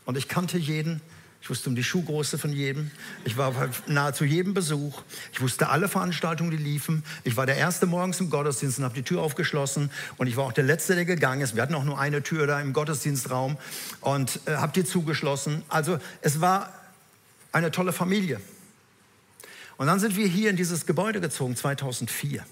Und 0.04 0.16
ich 0.16 0.28
kannte 0.28 0.58
jeden, 0.58 1.00
Ich 1.40 1.50
wusste 1.50 1.70
um 1.70 1.76
die 1.76 1.84
Schuhgröße 1.84 2.36
von 2.36 2.52
jedem. 2.52 2.90
Ich 3.24 3.36
war 3.36 3.52
bei 3.52 3.68
nahezu 3.86 4.24
jedem 4.24 4.54
Besuch. 4.54 5.02
Ich 5.32 5.40
wusste 5.40 5.68
alle 5.68 5.88
Veranstaltungen, 5.88 6.50
die 6.50 6.56
liefen. 6.56 7.04
Ich 7.24 7.36
war 7.36 7.46
der 7.46 7.56
Erste 7.56 7.86
morgens 7.86 8.20
im 8.20 8.28
Gottesdienst 8.28 8.78
und 8.78 8.84
habe 8.84 8.94
die 8.94 9.02
Tür 9.02 9.22
aufgeschlossen. 9.22 9.90
Und 10.16 10.26
ich 10.26 10.36
war 10.36 10.44
auch 10.44 10.52
der 10.52 10.64
Letzte, 10.64 10.94
der 10.94 11.04
gegangen 11.04 11.40
ist. 11.40 11.54
Wir 11.54 11.62
hatten 11.62 11.74
auch 11.74 11.84
nur 11.84 11.98
eine 11.98 12.22
Tür 12.22 12.46
da 12.46 12.60
im 12.60 12.72
Gottesdienstraum 12.72 13.56
und 14.00 14.40
äh, 14.46 14.56
habe 14.56 14.72
die 14.72 14.84
zugeschlossen. 14.84 15.62
Also 15.68 15.98
es 16.20 16.40
war 16.40 16.72
eine 17.52 17.70
tolle 17.70 17.92
Familie. 17.92 18.40
Und 19.78 19.86
dann 19.86 20.00
sind 20.00 20.16
wir 20.16 20.26
hier 20.26 20.50
in 20.50 20.56
dieses 20.56 20.86
Gebäude 20.86 21.20
gezogen, 21.20 21.56
2004. 21.56 22.44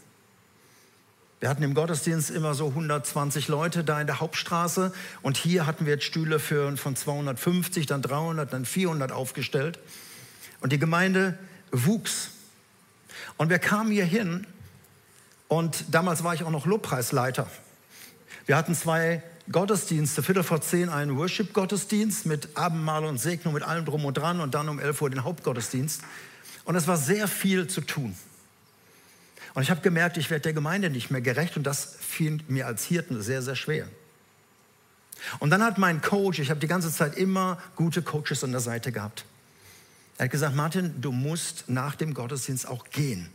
Wir 1.38 1.50
hatten 1.50 1.62
im 1.62 1.74
Gottesdienst 1.74 2.30
immer 2.30 2.54
so 2.54 2.68
120 2.68 3.48
Leute 3.48 3.84
da 3.84 4.00
in 4.00 4.06
der 4.06 4.20
Hauptstraße 4.20 4.92
und 5.20 5.36
hier 5.36 5.66
hatten 5.66 5.84
wir 5.84 5.94
jetzt 5.94 6.04
Stühle 6.04 6.38
für, 6.38 6.74
von 6.78 6.96
250, 6.96 7.84
dann 7.84 8.00
300, 8.00 8.50
dann 8.50 8.64
400 8.64 9.12
aufgestellt. 9.12 9.78
Und 10.60 10.72
die 10.72 10.78
Gemeinde 10.78 11.38
wuchs. 11.70 12.30
Und 13.36 13.50
wir 13.50 13.58
kamen 13.58 13.90
hier 13.90 14.06
hin 14.06 14.46
und 15.48 15.84
damals 15.90 16.24
war 16.24 16.32
ich 16.32 16.42
auch 16.42 16.50
noch 16.50 16.64
Lobpreisleiter. 16.64 17.50
Wir 18.46 18.56
hatten 18.56 18.74
zwei 18.74 19.22
Gottesdienste, 19.52 20.22
Viertel 20.22 20.42
vor 20.42 20.62
zehn 20.62 20.88
einen 20.88 21.18
Worship-Gottesdienst 21.18 22.24
mit 22.24 22.56
Abendmahl 22.56 23.04
und 23.04 23.18
Segnung, 23.18 23.52
mit 23.52 23.62
allem 23.62 23.84
drum 23.84 24.06
und 24.06 24.16
dran 24.16 24.40
und 24.40 24.54
dann 24.54 24.70
um 24.70 24.78
11 24.78 25.02
Uhr 25.02 25.10
den 25.10 25.22
Hauptgottesdienst. 25.22 26.00
Und 26.64 26.76
es 26.76 26.88
war 26.88 26.96
sehr 26.96 27.28
viel 27.28 27.68
zu 27.68 27.82
tun. 27.82 28.16
Und 29.56 29.62
ich 29.62 29.70
habe 29.70 29.80
gemerkt, 29.80 30.18
ich 30.18 30.28
werde 30.28 30.42
der 30.42 30.52
Gemeinde 30.52 30.90
nicht 30.90 31.10
mehr 31.10 31.22
gerecht 31.22 31.56
und 31.56 31.62
das 31.62 31.96
fiel 31.98 32.40
mir 32.46 32.66
als 32.66 32.84
Hirten 32.84 33.22
sehr, 33.22 33.40
sehr 33.40 33.56
schwer. 33.56 33.88
Und 35.38 35.48
dann 35.48 35.62
hat 35.62 35.78
mein 35.78 36.02
Coach, 36.02 36.40
ich 36.40 36.50
habe 36.50 36.60
die 36.60 36.66
ganze 36.66 36.92
Zeit 36.92 37.16
immer 37.16 37.56
gute 37.74 38.02
Coaches 38.02 38.44
an 38.44 38.52
der 38.52 38.60
Seite 38.60 38.92
gehabt. 38.92 39.24
Er 40.18 40.24
hat 40.24 40.30
gesagt, 40.30 40.54
Martin, 40.54 41.00
du 41.00 41.10
musst 41.10 41.70
nach 41.70 41.94
dem 41.94 42.12
Gottesdienst 42.12 42.68
auch 42.68 42.90
gehen. 42.90 43.30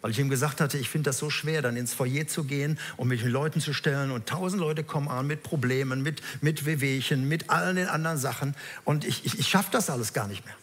Weil 0.00 0.10
ich 0.10 0.18
ihm 0.18 0.28
gesagt 0.28 0.60
hatte, 0.60 0.76
ich 0.76 0.88
finde 0.88 1.10
das 1.10 1.18
so 1.18 1.30
schwer, 1.30 1.62
dann 1.62 1.76
ins 1.76 1.94
Foyer 1.94 2.26
zu 2.26 2.42
gehen 2.42 2.76
und 2.96 3.06
mich 3.06 3.22
mit 3.22 3.32
Leuten 3.32 3.60
zu 3.60 3.72
stellen. 3.72 4.10
Und 4.10 4.26
tausend 4.26 4.60
Leute 4.60 4.82
kommen 4.82 5.06
an 5.06 5.28
mit 5.28 5.44
Problemen, 5.44 6.02
mit, 6.02 6.20
mit 6.40 6.66
Wehwehchen, 6.66 7.28
mit 7.28 7.50
allen 7.50 7.76
den 7.76 7.86
anderen 7.86 8.18
Sachen. 8.18 8.56
Und 8.82 9.04
ich, 9.04 9.24
ich, 9.24 9.38
ich 9.38 9.46
schaffe 9.46 9.68
das 9.70 9.88
alles 9.88 10.12
gar 10.12 10.26
nicht 10.26 10.44
mehr. 10.44 10.56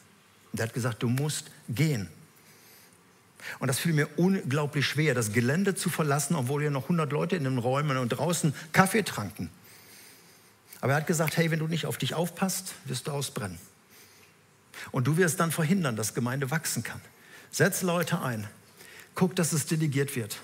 Und 0.52 0.60
er 0.60 0.66
hat 0.66 0.74
gesagt, 0.74 1.02
du 1.02 1.08
musst 1.08 1.50
gehen. 1.70 2.10
Und 3.60 3.68
das 3.68 3.80
fiel 3.80 3.94
mir 3.94 4.08
unglaublich 4.18 4.86
schwer, 4.86 5.14
das 5.14 5.34
Gelände 5.34 5.76
zu 5.76 5.90
verlassen, 5.90 6.36
obwohl 6.36 6.62
hier 6.62 6.72
noch 6.72 6.84
100 6.84 7.12
Leute 7.12 7.36
in 7.36 7.44
den 7.44 7.58
Räumen 7.58 7.98
und 7.98 8.10
draußen 8.10 8.54
Kaffee 8.72 9.04
tranken. 9.04 9.50
Aber 10.80 10.94
er 10.94 10.98
hat 10.98 11.08
gesagt, 11.08 11.38
hey, 11.38 11.52
wenn 11.52 11.60
du 11.60 11.68
nicht 11.68 11.86
auf 11.86 11.98
dich 11.98 12.14
aufpasst, 12.14 12.74
wirst 12.86 13.08
du 13.08 13.12
ausbrennen. 13.12 13.60
Und 14.92 15.06
du 15.06 15.18
wirst 15.18 15.40
dann 15.40 15.52
verhindern, 15.52 15.96
dass 15.96 16.14
Gemeinde 16.14 16.50
wachsen 16.50 16.84
kann. 16.84 17.02
Setz 17.52 17.82
Leute 17.84 18.22
ein. 18.22 18.48
Guck, 19.14 19.36
dass 19.36 19.54
es 19.54 19.68
delegiert 19.68 20.16
wird. 20.16 20.38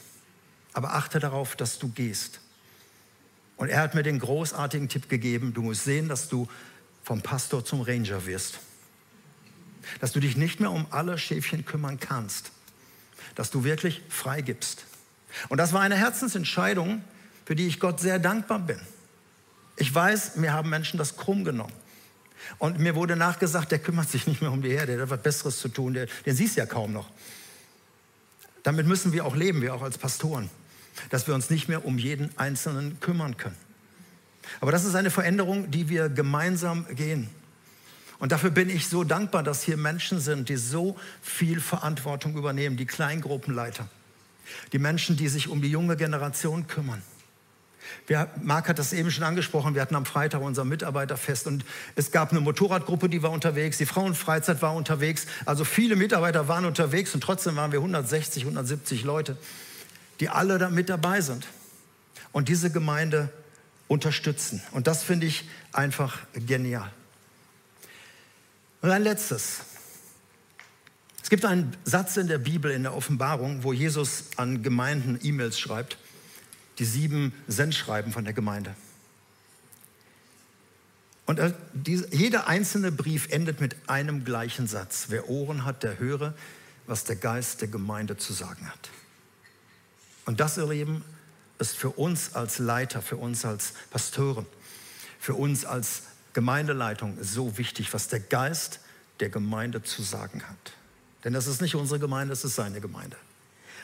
Aber 0.73 0.93
achte 0.93 1.19
darauf, 1.19 1.55
dass 1.55 1.79
du 1.79 1.89
gehst. 1.89 2.39
Und 3.55 3.69
er 3.69 3.81
hat 3.81 3.95
mir 3.95 4.03
den 4.03 4.19
großartigen 4.19 4.89
Tipp 4.89 5.09
gegeben, 5.09 5.53
du 5.53 5.63
musst 5.63 5.85
sehen, 5.85 6.07
dass 6.07 6.29
du 6.29 6.47
vom 7.03 7.21
Pastor 7.21 7.65
zum 7.65 7.81
Ranger 7.81 8.27
wirst. 8.27 8.59
Dass 9.99 10.11
du 10.11 10.19
dich 10.19 10.37
nicht 10.37 10.59
mehr 10.59 10.69
um 10.69 10.85
alle 10.91 11.17
Schäfchen 11.17 11.65
kümmern 11.65 11.99
kannst 11.99 12.51
dass 13.35 13.51
du 13.51 13.63
wirklich 13.63 14.01
freigibst. 14.09 14.85
Und 15.49 15.57
das 15.57 15.73
war 15.73 15.81
eine 15.81 15.95
Herzensentscheidung, 15.95 17.03
für 17.45 17.55
die 17.55 17.67
ich 17.67 17.79
Gott 17.79 17.99
sehr 17.99 18.19
dankbar 18.19 18.59
bin. 18.59 18.79
Ich 19.77 19.93
weiß, 19.93 20.37
mir 20.37 20.53
haben 20.53 20.69
Menschen 20.69 20.97
das 20.97 21.17
krumm 21.17 21.43
genommen. 21.43 21.73
Und 22.59 22.79
mir 22.79 22.95
wurde 22.95 23.15
nachgesagt, 23.15 23.71
der 23.71 23.79
kümmert 23.79 24.09
sich 24.09 24.27
nicht 24.27 24.41
mehr 24.41 24.51
um 24.51 24.61
die 24.61 24.71
Herde, 24.71 24.93
der 24.93 25.03
hat 25.03 25.09
was 25.09 25.21
Besseres 25.21 25.59
zu 25.59 25.69
tun, 25.69 25.93
der, 25.93 26.07
den 26.25 26.35
siehst 26.35 26.55
du 26.55 26.61
ja 26.61 26.65
kaum 26.65 26.93
noch. 26.93 27.09
Damit 28.63 28.87
müssen 28.87 29.13
wir 29.13 29.25
auch 29.25 29.35
leben, 29.35 29.61
wir 29.61 29.73
auch 29.73 29.81
als 29.81 29.97
Pastoren, 29.97 30.49
dass 31.09 31.27
wir 31.27 31.33
uns 31.33 31.49
nicht 31.49 31.67
mehr 31.67 31.85
um 31.85 31.97
jeden 31.97 32.37
Einzelnen 32.37 32.99
kümmern 32.99 33.37
können. 33.37 33.57
Aber 34.61 34.71
das 34.71 34.85
ist 34.85 34.95
eine 34.95 35.09
Veränderung, 35.09 35.71
die 35.71 35.89
wir 35.89 36.09
gemeinsam 36.09 36.85
gehen. 36.95 37.29
Und 38.19 38.31
dafür 38.31 38.49
bin 38.49 38.69
ich 38.69 38.87
so 38.87 39.03
dankbar, 39.03 39.43
dass 39.43 39.61
hier 39.61 39.77
Menschen 39.77 40.19
sind, 40.19 40.49
die 40.49 40.57
so 40.57 40.97
viel 41.21 41.61
Verantwortung 41.61 42.35
übernehmen, 42.35 42.77
die 42.77 42.85
Kleingruppenleiter, 42.85 43.87
die 44.73 44.79
Menschen, 44.79 45.17
die 45.17 45.27
sich 45.27 45.49
um 45.49 45.61
die 45.61 45.69
junge 45.69 45.97
Generation 45.97 46.67
kümmern. 46.67 47.01
Wir, 48.05 48.29
Marc 48.41 48.69
hat 48.69 48.79
das 48.79 48.93
eben 48.93 49.11
schon 49.11 49.23
angesprochen, 49.23 49.75
wir 49.75 49.81
hatten 49.81 49.95
am 49.95 50.05
Freitag 50.05 50.41
unser 50.41 50.65
Mitarbeiterfest 50.65 51.47
und 51.47 51.63
es 51.95 52.11
gab 52.11 52.31
eine 52.31 52.39
Motorradgruppe, 52.39 53.07
die 53.09 53.23
war 53.23 53.31
unterwegs, 53.31 53.77
die 53.77 53.85
Frauenfreizeit 53.85 54.61
war 54.61 54.75
unterwegs, 54.75 55.25
also 55.45 55.63
viele 55.63 55.95
Mitarbeiter 55.95 56.47
waren 56.47 56.65
unterwegs 56.65 57.13
und 57.13 57.21
trotzdem 57.21 57.55
waren 57.55 57.71
wir 57.71 57.79
160, 57.79 58.43
170 58.43 59.03
Leute, 59.03 59.37
die 60.19 60.29
alle 60.29 60.57
da 60.57 60.69
mit 60.69 60.89
dabei 60.89 61.21
sind 61.21 61.47
und 62.31 62.49
diese 62.49 62.71
Gemeinde 62.71 63.29
unterstützen. 63.87 64.61
Und 64.71 64.87
das 64.87 65.03
finde 65.03 65.27
ich 65.27 65.47
einfach 65.71 66.19
genial. 66.33 66.91
Und 68.81 68.91
ein 68.91 69.03
letztes. 69.03 69.61
Es 71.21 71.29
gibt 71.29 71.43
einen 71.43 71.75
Satz 71.83 72.15
in 72.17 72.27
der 72.27 72.37
Bibel, 72.37 72.71
in 72.71 72.83
der 72.83 72.95
Offenbarung, 72.95 73.63
wo 73.63 73.73
Jesus 73.73 74.25
an 74.37 74.63
Gemeinden 74.63 75.19
E-Mails 75.21 75.59
schreibt, 75.59 75.97
die 76.79 76.85
sieben 76.85 77.33
Sendschreiben 77.47 78.13
von 78.13 78.23
der 78.23 78.33
Gemeinde. 78.33 78.75
Und 81.25 81.41
jeder 81.83 82.47
einzelne 82.47 82.91
Brief 82.93 83.27
endet 83.29 83.59
mit 83.59 83.75
einem 83.89 84.23
gleichen 84.23 84.67
Satz. 84.67 85.07
Wer 85.09 85.29
Ohren 85.29 85.65
hat, 85.65 85.83
der 85.83 85.99
höre, 85.99 86.33
was 86.85 87.03
der 87.03 87.17
Geist 87.17 87.59
der 87.59 87.67
Gemeinde 87.67 88.15
zu 88.15 88.31
sagen 88.31 88.69
hat. 88.69 88.89
Und 90.25 90.39
das, 90.39 90.57
ihr 90.57 90.67
Lieben, 90.67 91.03
ist 91.59 91.75
für 91.75 91.89
uns 91.89 92.33
als 92.33 92.59
Leiter, 92.59 93.01
für 93.01 93.17
uns 93.17 93.43
als 93.43 93.73
Pastoren, 93.89 94.45
für 95.19 95.33
uns 95.33 95.65
als 95.65 96.03
Gemeindeleitung 96.37 97.17
so 97.19 97.57
wichtig, 97.57 97.95
was 97.95 98.09
der 98.09 98.19
Geist 98.19 98.79
der 99.21 99.29
Gemeinde 99.29 99.81
zu 99.81 100.03
sagen 100.03 100.43
hat. 100.47 100.73
Denn 101.23 101.33
das 101.33 101.47
ist 101.47 101.61
nicht 101.61 101.73
unsere 101.73 101.99
Gemeinde, 101.99 102.29
das 102.29 102.45
ist 102.45 102.53
seine 102.53 102.79
Gemeinde. 102.79 103.17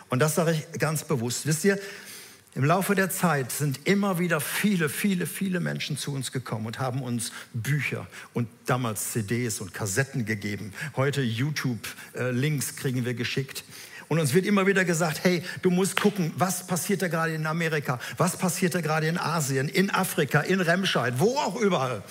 Und 0.10 0.20
das 0.20 0.36
sage 0.36 0.52
ich 0.52 0.80
ganz 0.80 1.04
bewusst. 1.04 1.48
Wisst 1.48 1.66
ihr, 1.66 1.80
im 2.54 2.64
Laufe 2.64 2.94
der 2.94 3.10
Zeit 3.10 3.52
sind 3.52 3.88
immer 3.88 4.20
wieder 4.20 4.40
viele, 4.40 4.88
viele, 4.88 5.26
viele 5.26 5.62
Menschen 5.62 5.98
zu 5.98 6.14
uns 6.14 6.32
gekommen 6.32 6.68
und 6.68 6.78
haben 6.78 7.02
uns 7.02 7.32
Bücher 7.56 8.06
und 8.36 8.48
damals 8.68 9.14
CDs 9.14 9.60
und 9.60 9.74
Kassetten 9.74 10.24
gegeben. 10.26 10.74
Heute 10.96 11.24
YouTube-Links 11.24 12.76
kriegen 12.76 13.04
wir 13.04 13.16
geschickt. 13.16 13.64
Und 14.10 14.20
uns 14.20 14.36
wird 14.36 14.46
immer 14.46 14.68
wieder 14.68 14.86
gesagt, 14.86 15.24
hey, 15.24 15.42
du 15.64 15.72
musst 15.72 16.00
gucken, 16.00 16.32
was 16.38 16.68
passiert 16.68 17.02
da 17.02 17.08
gerade 17.08 17.34
in 17.34 17.48
Amerika, 17.48 18.00
was 18.18 18.38
passiert 18.38 18.76
da 18.76 18.82
gerade 18.82 19.08
in 19.08 19.18
Asien, 19.18 19.70
in 19.70 19.90
Afrika, 19.90 20.42
in 20.42 20.62
Remscheid, 20.62 21.16
wo 21.18 21.36
auch 21.40 21.56
überall 21.56 22.04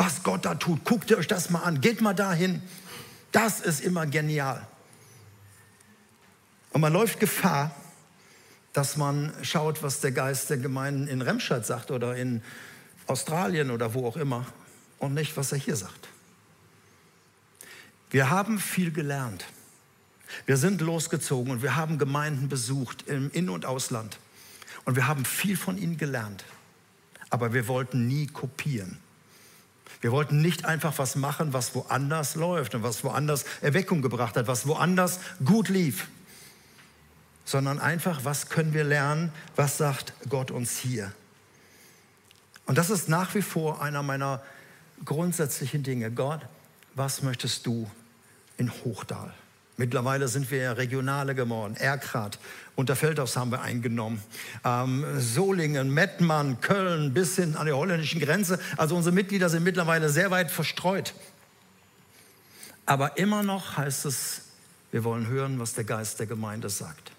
was 0.00 0.22
Gott 0.22 0.46
da 0.46 0.54
tut. 0.54 0.82
Guckt 0.86 1.10
ihr 1.10 1.18
euch 1.18 1.26
das 1.26 1.50
mal 1.50 1.60
an. 1.60 1.82
Geht 1.82 2.00
mal 2.00 2.14
dahin. 2.14 2.62
Das 3.32 3.60
ist 3.60 3.82
immer 3.82 4.06
genial. 4.06 4.66
Und 6.70 6.80
man 6.80 6.90
läuft 6.90 7.20
Gefahr, 7.20 7.74
dass 8.72 8.96
man 8.96 9.30
schaut, 9.42 9.82
was 9.82 10.00
der 10.00 10.12
Geist 10.12 10.48
der 10.48 10.56
Gemeinden 10.56 11.06
in 11.06 11.20
Remscheid 11.20 11.66
sagt 11.66 11.90
oder 11.90 12.16
in 12.16 12.42
Australien 13.08 13.70
oder 13.70 13.92
wo 13.92 14.06
auch 14.06 14.16
immer 14.16 14.46
und 15.00 15.12
nicht, 15.12 15.36
was 15.36 15.52
er 15.52 15.58
hier 15.58 15.76
sagt. 15.76 16.08
Wir 18.08 18.30
haben 18.30 18.58
viel 18.58 18.92
gelernt. 18.92 19.44
Wir 20.46 20.56
sind 20.56 20.80
losgezogen 20.80 21.52
und 21.52 21.62
wir 21.62 21.76
haben 21.76 21.98
Gemeinden 21.98 22.48
besucht 22.48 23.06
im 23.06 23.30
In- 23.32 23.50
und 23.50 23.66
Ausland. 23.66 24.18
Und 24.86 24.96
wir 24.96 25.06
haben 25.06 25.26
viel 25.26 25.58
von 25.58 25.76
ihnen 25.76 25.98
gelernt. 25.98 26.44
Aber 27.28 27.52
wir 27.52 27.68
wollten 27.68 28.06
nie 28.06 28.28
kopieren. 28.28 28.98
Wir 30.00 30.12
wollten 30.12 30.40
nicht 30.40 30.64
einfach 30.64 30.98
was 30.98 31.14
machen, 31.14 31.52
was 31.52 31.74
woanders 31.74 32.34
läuft 32.34 32.74
und 32.74 32.82
was 32.82 33.04
woanders 33.04 33.44
Erweckung 33.60 34.00
gebracht 34.00 34.36
hat, 34.36 34.46
was 34.46 34.66
woanders 34.66 35.20
gut 35.44 35.68
lief, 35.68 36.08
sondern 37.44 37.78
einfach, 37.78 38.24
was 38.24 38.48
können 38.48 38.72
wir 38.72 38.84
lernen, 38.84 39.32
was 39.56 39.76
sagt 39.76 40.14
Gott 40.28 40.50
uns 40.50 40.78
hier. 40.78 41.12
Und 42.64 42.78
das 42.78 42.88
ist 42.88 43.08
nach 43.08 43.34
wie 43.34 43.42
vor 43.42 43.82
einer 43.82 44.02
meiner 44.02 44.42
grundsätzlichen 45.04 45.82
Dinge. 45.82 46.10
Gott, 46.10 46.40
was 46.94 47.22
möchtest 47.22 47.66
du 47.66 47.90
in 48.56 48.70
Hochdal? 48.84 49.34
Mittlerweile 49.80 50.28
sind 50.28 50.50
wir 50.50 50.58
ja 50.58 50.72
regionale 50.72 51.34
geworden. 51.34 51.74
Erkrath, 51.74 52.38
Unterfeldhaus 52.76 53.34
haben 53.38 53.50
wir 53.50 53.62
eingenommen. 53.62 54.22
Ähm, 54.62 55.06
Solingen, 55.18 55.88
Mettmann, 55.88 56.60
Köln 56.60 57.14
bis 57.14 57.36
hin 57.36 57.56
an 57.56 57.64
die 57.64 57.72
holländischen 57.72 58.20
Grenze. 58.20 58.60
Also 58.76 58.94
unsere 58.94 59.14
Mitglieder 59.14 59.48
sind 59.48 59.64
mittlerweile 59.64 60.10
sehr 60.10 60.30
weit 60.30 60.50
verstreut. 60.50 61.14
Aber 62.84 63.16
immer 63.16 63.42
noch 63.42 63.78
heißt 63.78 64.04
es, 64.04 64.42
wir 64.90 65.02
wollen 65.02 65.28
hören, 65.28 65.58
was 65.58 65.72
der 65.72 65.84
Geist 65.84 66.20
der 66.20 66.26
Gemeinde 66.26 66.68
sagt. 66.68 67.12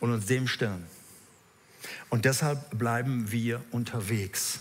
Und 0.00 0.12
uns 0.12 0.26
dem 0.26 0.48
stellen. 0.48 0.88
Und 2.10 2.24
deshalb 2.24 2.76
bleiben 2.76 3.30
wir 3.30 3.62
unterwegs. 3.70 4.58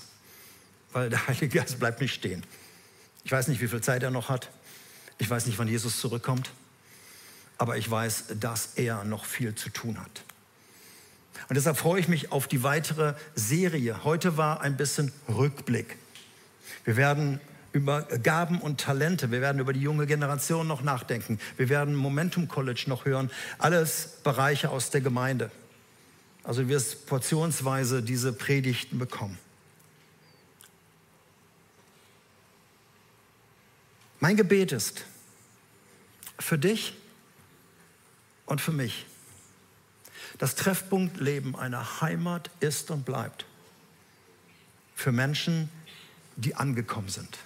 Weil 0.91 1.09
der 1.09 1.25
Heilige 1.27 1.57
Geist 1.57 1.79
bleibt 1.79 2.01
nicht 2.01 2.13
stehen. 2.13 2.45
Ich 3.23 3.31
weiß 3.31 3.47
nicht, 3.47 3.61
wie 3.61 3.67
viel 3.67 3.81
Zeit 3.81 4.03
er 4.03 4.11
noch 4.11 4.29
hat. 4.29 4.51
Ich 5.21 5.29
weiß 5.29 5.45
nicht, 5.45 5.59
wann 5.59 5.67
Jesus 5.67 5.99
zurückkommt. 5.99 6.49
Aber 7.59 7.77
ich 7.77 7.91
weiß, 7.91 8.25
dass 8.39 8.71
er 8.75 9.03
noch 9.03 9.25
viel 9.25 9.53
zu 9.53 9.69
tun 9.69 9.99
hat. 9.99 10.23
Und 11.47 11.57
deshalb 11.57 11.77
freue 11.77 11.99
ich 11.99 12.07
mich 12.07 12.31
auf 12.31 12.47
die 12.47 12.63
weitere 12.63 13.13
Serie. 13.35 14.03
Heute 14.03 14.37
war 14.37 14.61
ein 14.61 14.77
bisschen 14.77 15.11
Rückblick. 15.29 15.95
Wir 16.85 16.97
werden 16.97 17.39
über 17.71 18.01
Gaben 18.01 18.59
und 18.59 18.81
Talente, 18.81 19.29
wir 19.29 19.41
werden 19.41 19.61
über 19.61 19.73
die 19.73 19.81
junge 19.81 20.07
Generation 20.07 20.67
noch 20.67 20.81
nachdenken. 20.81 21.39
Wir 21.55 21.69
werden 21.69 21.93
Momentum 21.93 22.47
College 22.47 22.85
noch 22.87 23.05
hören. 23.05 23.29
Alles 23.59 24.17
Bereiche 24.23 24.71
aus 24.71 24.89
der 24.89 25.01
Gemeinde. 25.01 25.51
Also 26.43 26.63
du 26.63 26.81
portionsweise 27.05 28.01
diese 28.01 28.33
Predigten 28.33 28.97
bekommen. 28.97 29.37
Mein 34.19 34.35
Gebet 34.35 34.71
ist 34.71 35.05
für 36.41 36.57
dich 36.57 36.93
und 38.45 38.61
für 38.61 38.71
mich, 38.71 39.05
dass 40.37 40.55
Treffpunkt 40.55 41.19
Leben 41.19 41.55
eine 41.55 42.01
Heimat 42.01 42.49
ist 42.59 42.91
und 42.91 43.05
bleibt 43.05 43.45
für 44.95 45.11
Menschen, 45.11 45.69
die 46.35 46.55
angekommen 46.55 47.09
sind. 47.09 47.39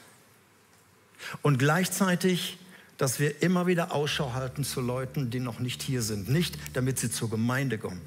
Und 1.41 1.57
gleichzeitig, 1.57 2.57
dass 2.97 3.19
wir 3.19 3.41
immer 3.41 3.67
wieder 3.67 3.91
Ausschau 3.91 4.33
halten 4.33 4.63
zu 4.63 4.81
Leuten, 4.81 5.29
die 5.29 5.39
noch 5.39 5.59
nicht 5.59 5.81
hier 5.81 6.01
sind. 6.01 6.29
Nicht, 6.29 6.57
damit 6.73 6.99
sie 6.99 7.09
zur 7.09 7.29
Gemeinde 7.29 7.77
kommen, 7.77 8.01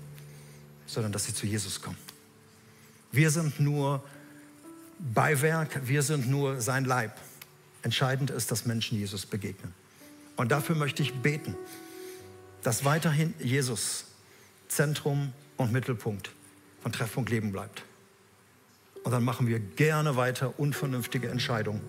sondern 0.87 1.13
dass 1.13 1.25
sie 1.25 1.35
zu 1.35 1.47
Jesus 1.47 1.83
kommen. 1.83 1.99
Wir 3.13 3.31
sind 3.31 3.61
nur 3.61 4.05
Beiwerk, 4.99 5.87
wir 5.87 6.03
sind 6.03 6.29
nur 6.29 6.61
sein 6.61 6.85
Leib. 6.85 7.17
Entscheidend 7.83 8.31
ist, 8.31 8.51
dass 8.51 8.67
Menschen 8.67 8.99
Jesus 8.99 9.27
begegnen. 9.27 9.73
Und 10.39 10.51
dafür 10.51 10.77
möchte 10.77 11.03
ich 11.03 11.13
beten, 11.13 11.55
dass 12.63 12.87
weiterhin 12.87 13.35
Jesus 13.39 14.07
Zentrum 14.69 15.33
und 15.59 15.73
Mittelpunkt 15.73 16.31
von 16.81 16.93
Treffpunkt 16.93 17.29
Leben 17.29 17.53
bleibt. 17.53 17.83
Und 19.03 19.13
dann 19.13 19.25
machen 19.25 19.49
wir 19.49 19.59
gerne 19.59 20.17
weiter 20.17 20.59
unvernünftige 20.59 21.29
Entscheidungen, 21.29 21.83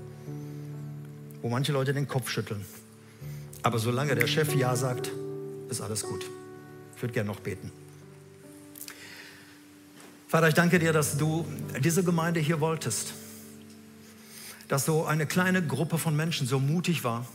wo 1.42 1.50
manche 1.50 1.72
Leute 1.72 1.94
den 1.94 2.08
Kopf 2.08 2.30
schütteln. 2.30 2.66
Aber 3.64 3.80
solange 3.80 4.16
der 4.16 4.28
Chef 4.28 4.54
Ja 4.56 4.76
sagt, 4.76 5.12
ist 5.70 5.80
alles 5.80 6.04
gut. 6.04 6.26
Ich 6.96 7.02
würde 7.02 7.14
gerne 7.14 7.30
noch 7.30 7.40
beten. 7.40 7.72
Vater, 10.28 10.50
ich 10.50 10.54
danke 10.54 10.80
dir, 10.80 10.92
dass 10.92 11.18
du 11.18 11.46
diese 11.80 12.04
Gemeinde 12.04 12.42
hier 12.42 12.60
wolltest 12.60 13.14
dass 14.70 14.86
so 14.86 15.04
eine 15.06 15.26
kleine 15.26 15.66
Gruppe 15.66 15.98
von 15.98 16.16
Menschen 16.16 16.48
so 16.48 16.60
mutig 16.60 17.04
war, 17.04 17.26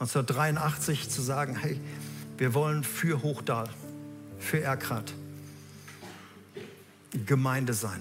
1983 0.00 1.10
zu 1.10 1.22
sagen, 1.22 1.56
hey, 1.56 1.80
wir 2.36 2.54
wollen 2.54 2.84
für 2.84 3.22
Hochdal, 3.22 3.68
für 4.38 4.60
Erkrath 4.60 5.12
Gemeinde 7.26 7.74
sein. 7.74 8.00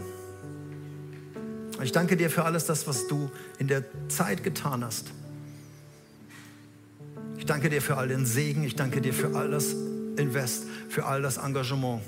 Ich 1.81 1.91
danke 1.91 2.17
dir 2.17 2.29
für 2.29 2.43
alles 2.43 2.65
das, 2.65 2.87
was 2.87 3.07
du 3.07 3.31
in 3.59 3.67
der 3.67 3.83
Zeit 4.09 4.43
getan 4.43 4.83
hast. 4.83 5.11
Ich 7.37 7.45
danke 7.45 7.69
dir 7.69 7.81
für 7.81 7.97
all 7.97 8.07
den 8.07 8.25
Segen, 8.25 8.63
ich 8.63 8.75
danke 8.75 8.99
dir 8.99 9.13
für 9.13 9.35
all 9.35 9.51
das 9.51 9.73
Invest, 10.17 10.65
für 10.89 11.05
all 11.05 11.21
das 11.21 11.37
Engagement, 11.37 12.01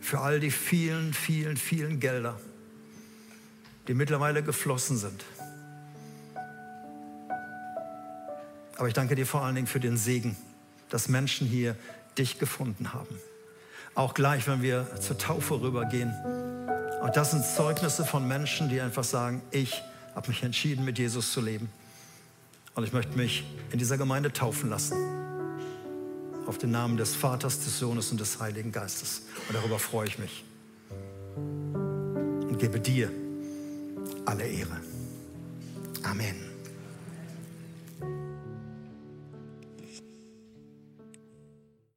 für 0.00 0.20
all 0.20 0.40
die 0.40 0.50
vielen, 0.50 1.14
vielen, 1.14 1.56
vielen 1.56 2.00
Gelder, 2.00 2.38
die 3.88 3.94
mittlerweile 3.94 4.42
geflossen 4.42 4.96
sind. 4.96 5.24
Aber 8.76 8.88
ich 8.88 8.94
danke 8.94 9.14
dir 9.14 9.26
vor 9.26 9.42
allen 9.42 9.54
Dingen 9.54 9.66
für 9.66 9.80
den 9.80 9.96
Segen, 9.96 10.36
dass 10.90 11.08
Menschen 11.08 11.46
hier 11.46 11.76
dich 12.18 12.38
gefunden 12.38 12.92
haben. 12.92 13.18
Auch 13.94 14.14
gleich, 14.14 14.48
wenn 14.48 14.62
wir 14.62 14.88
zur 15.00 15.18
Taufe 15.18 15.60
rübergehen. 15.60 16.12
Und 17.02 17.16
das 17.16 17.30
sind 17.30 17.44
Zeugnisse 17.44 18.04
von 18.04 18.26
Menschen, 18.26 18.68
die 18.68 18.80
einfach 18.80 19.04
sagen, 19.04 19.42
ich 19.50 19.82
habe 20.14 20.28
mich 20.28 20.42
entschieden, 20.42 20.84
mit 20.84 20.98
Jesus 20.98 21.32
zu 21.32 21.40
leben. 21.40 21.70
Und 22.74 22.84
ich 22.84 22.92
möchte 22.92 23.16
mich 23.16 23.44
in 23.70 23.78
dieser 23.78 23.96
Gemeinde 23.96 24.32
taufen 24.32 24.70
lassen. 24.70 24.96
Auf 26.46 26.58
den 26.58 26.72
Namen 26.72 26.96
des 26.96 27.14
Vaters, 27.14 27.60
des 27.60 27.78
Sohnes 27.78 28.10
und 28.10 28.20
des 28.20 28.40
Heiligen 28.40 28.72
Geistes. 28.72 29.22
Und 29.48 29.54
darüber 29.54 29.78
freue 29.78 30.08
ich 30.08 30.18
mich. 30.18 30.44
Und 31.36 32.58
gebe 32.58 32.80
dir 32.80 33.10
alle 34.26 34.44
Ehre. 34.44 34.80
Amen. 36.02 36.53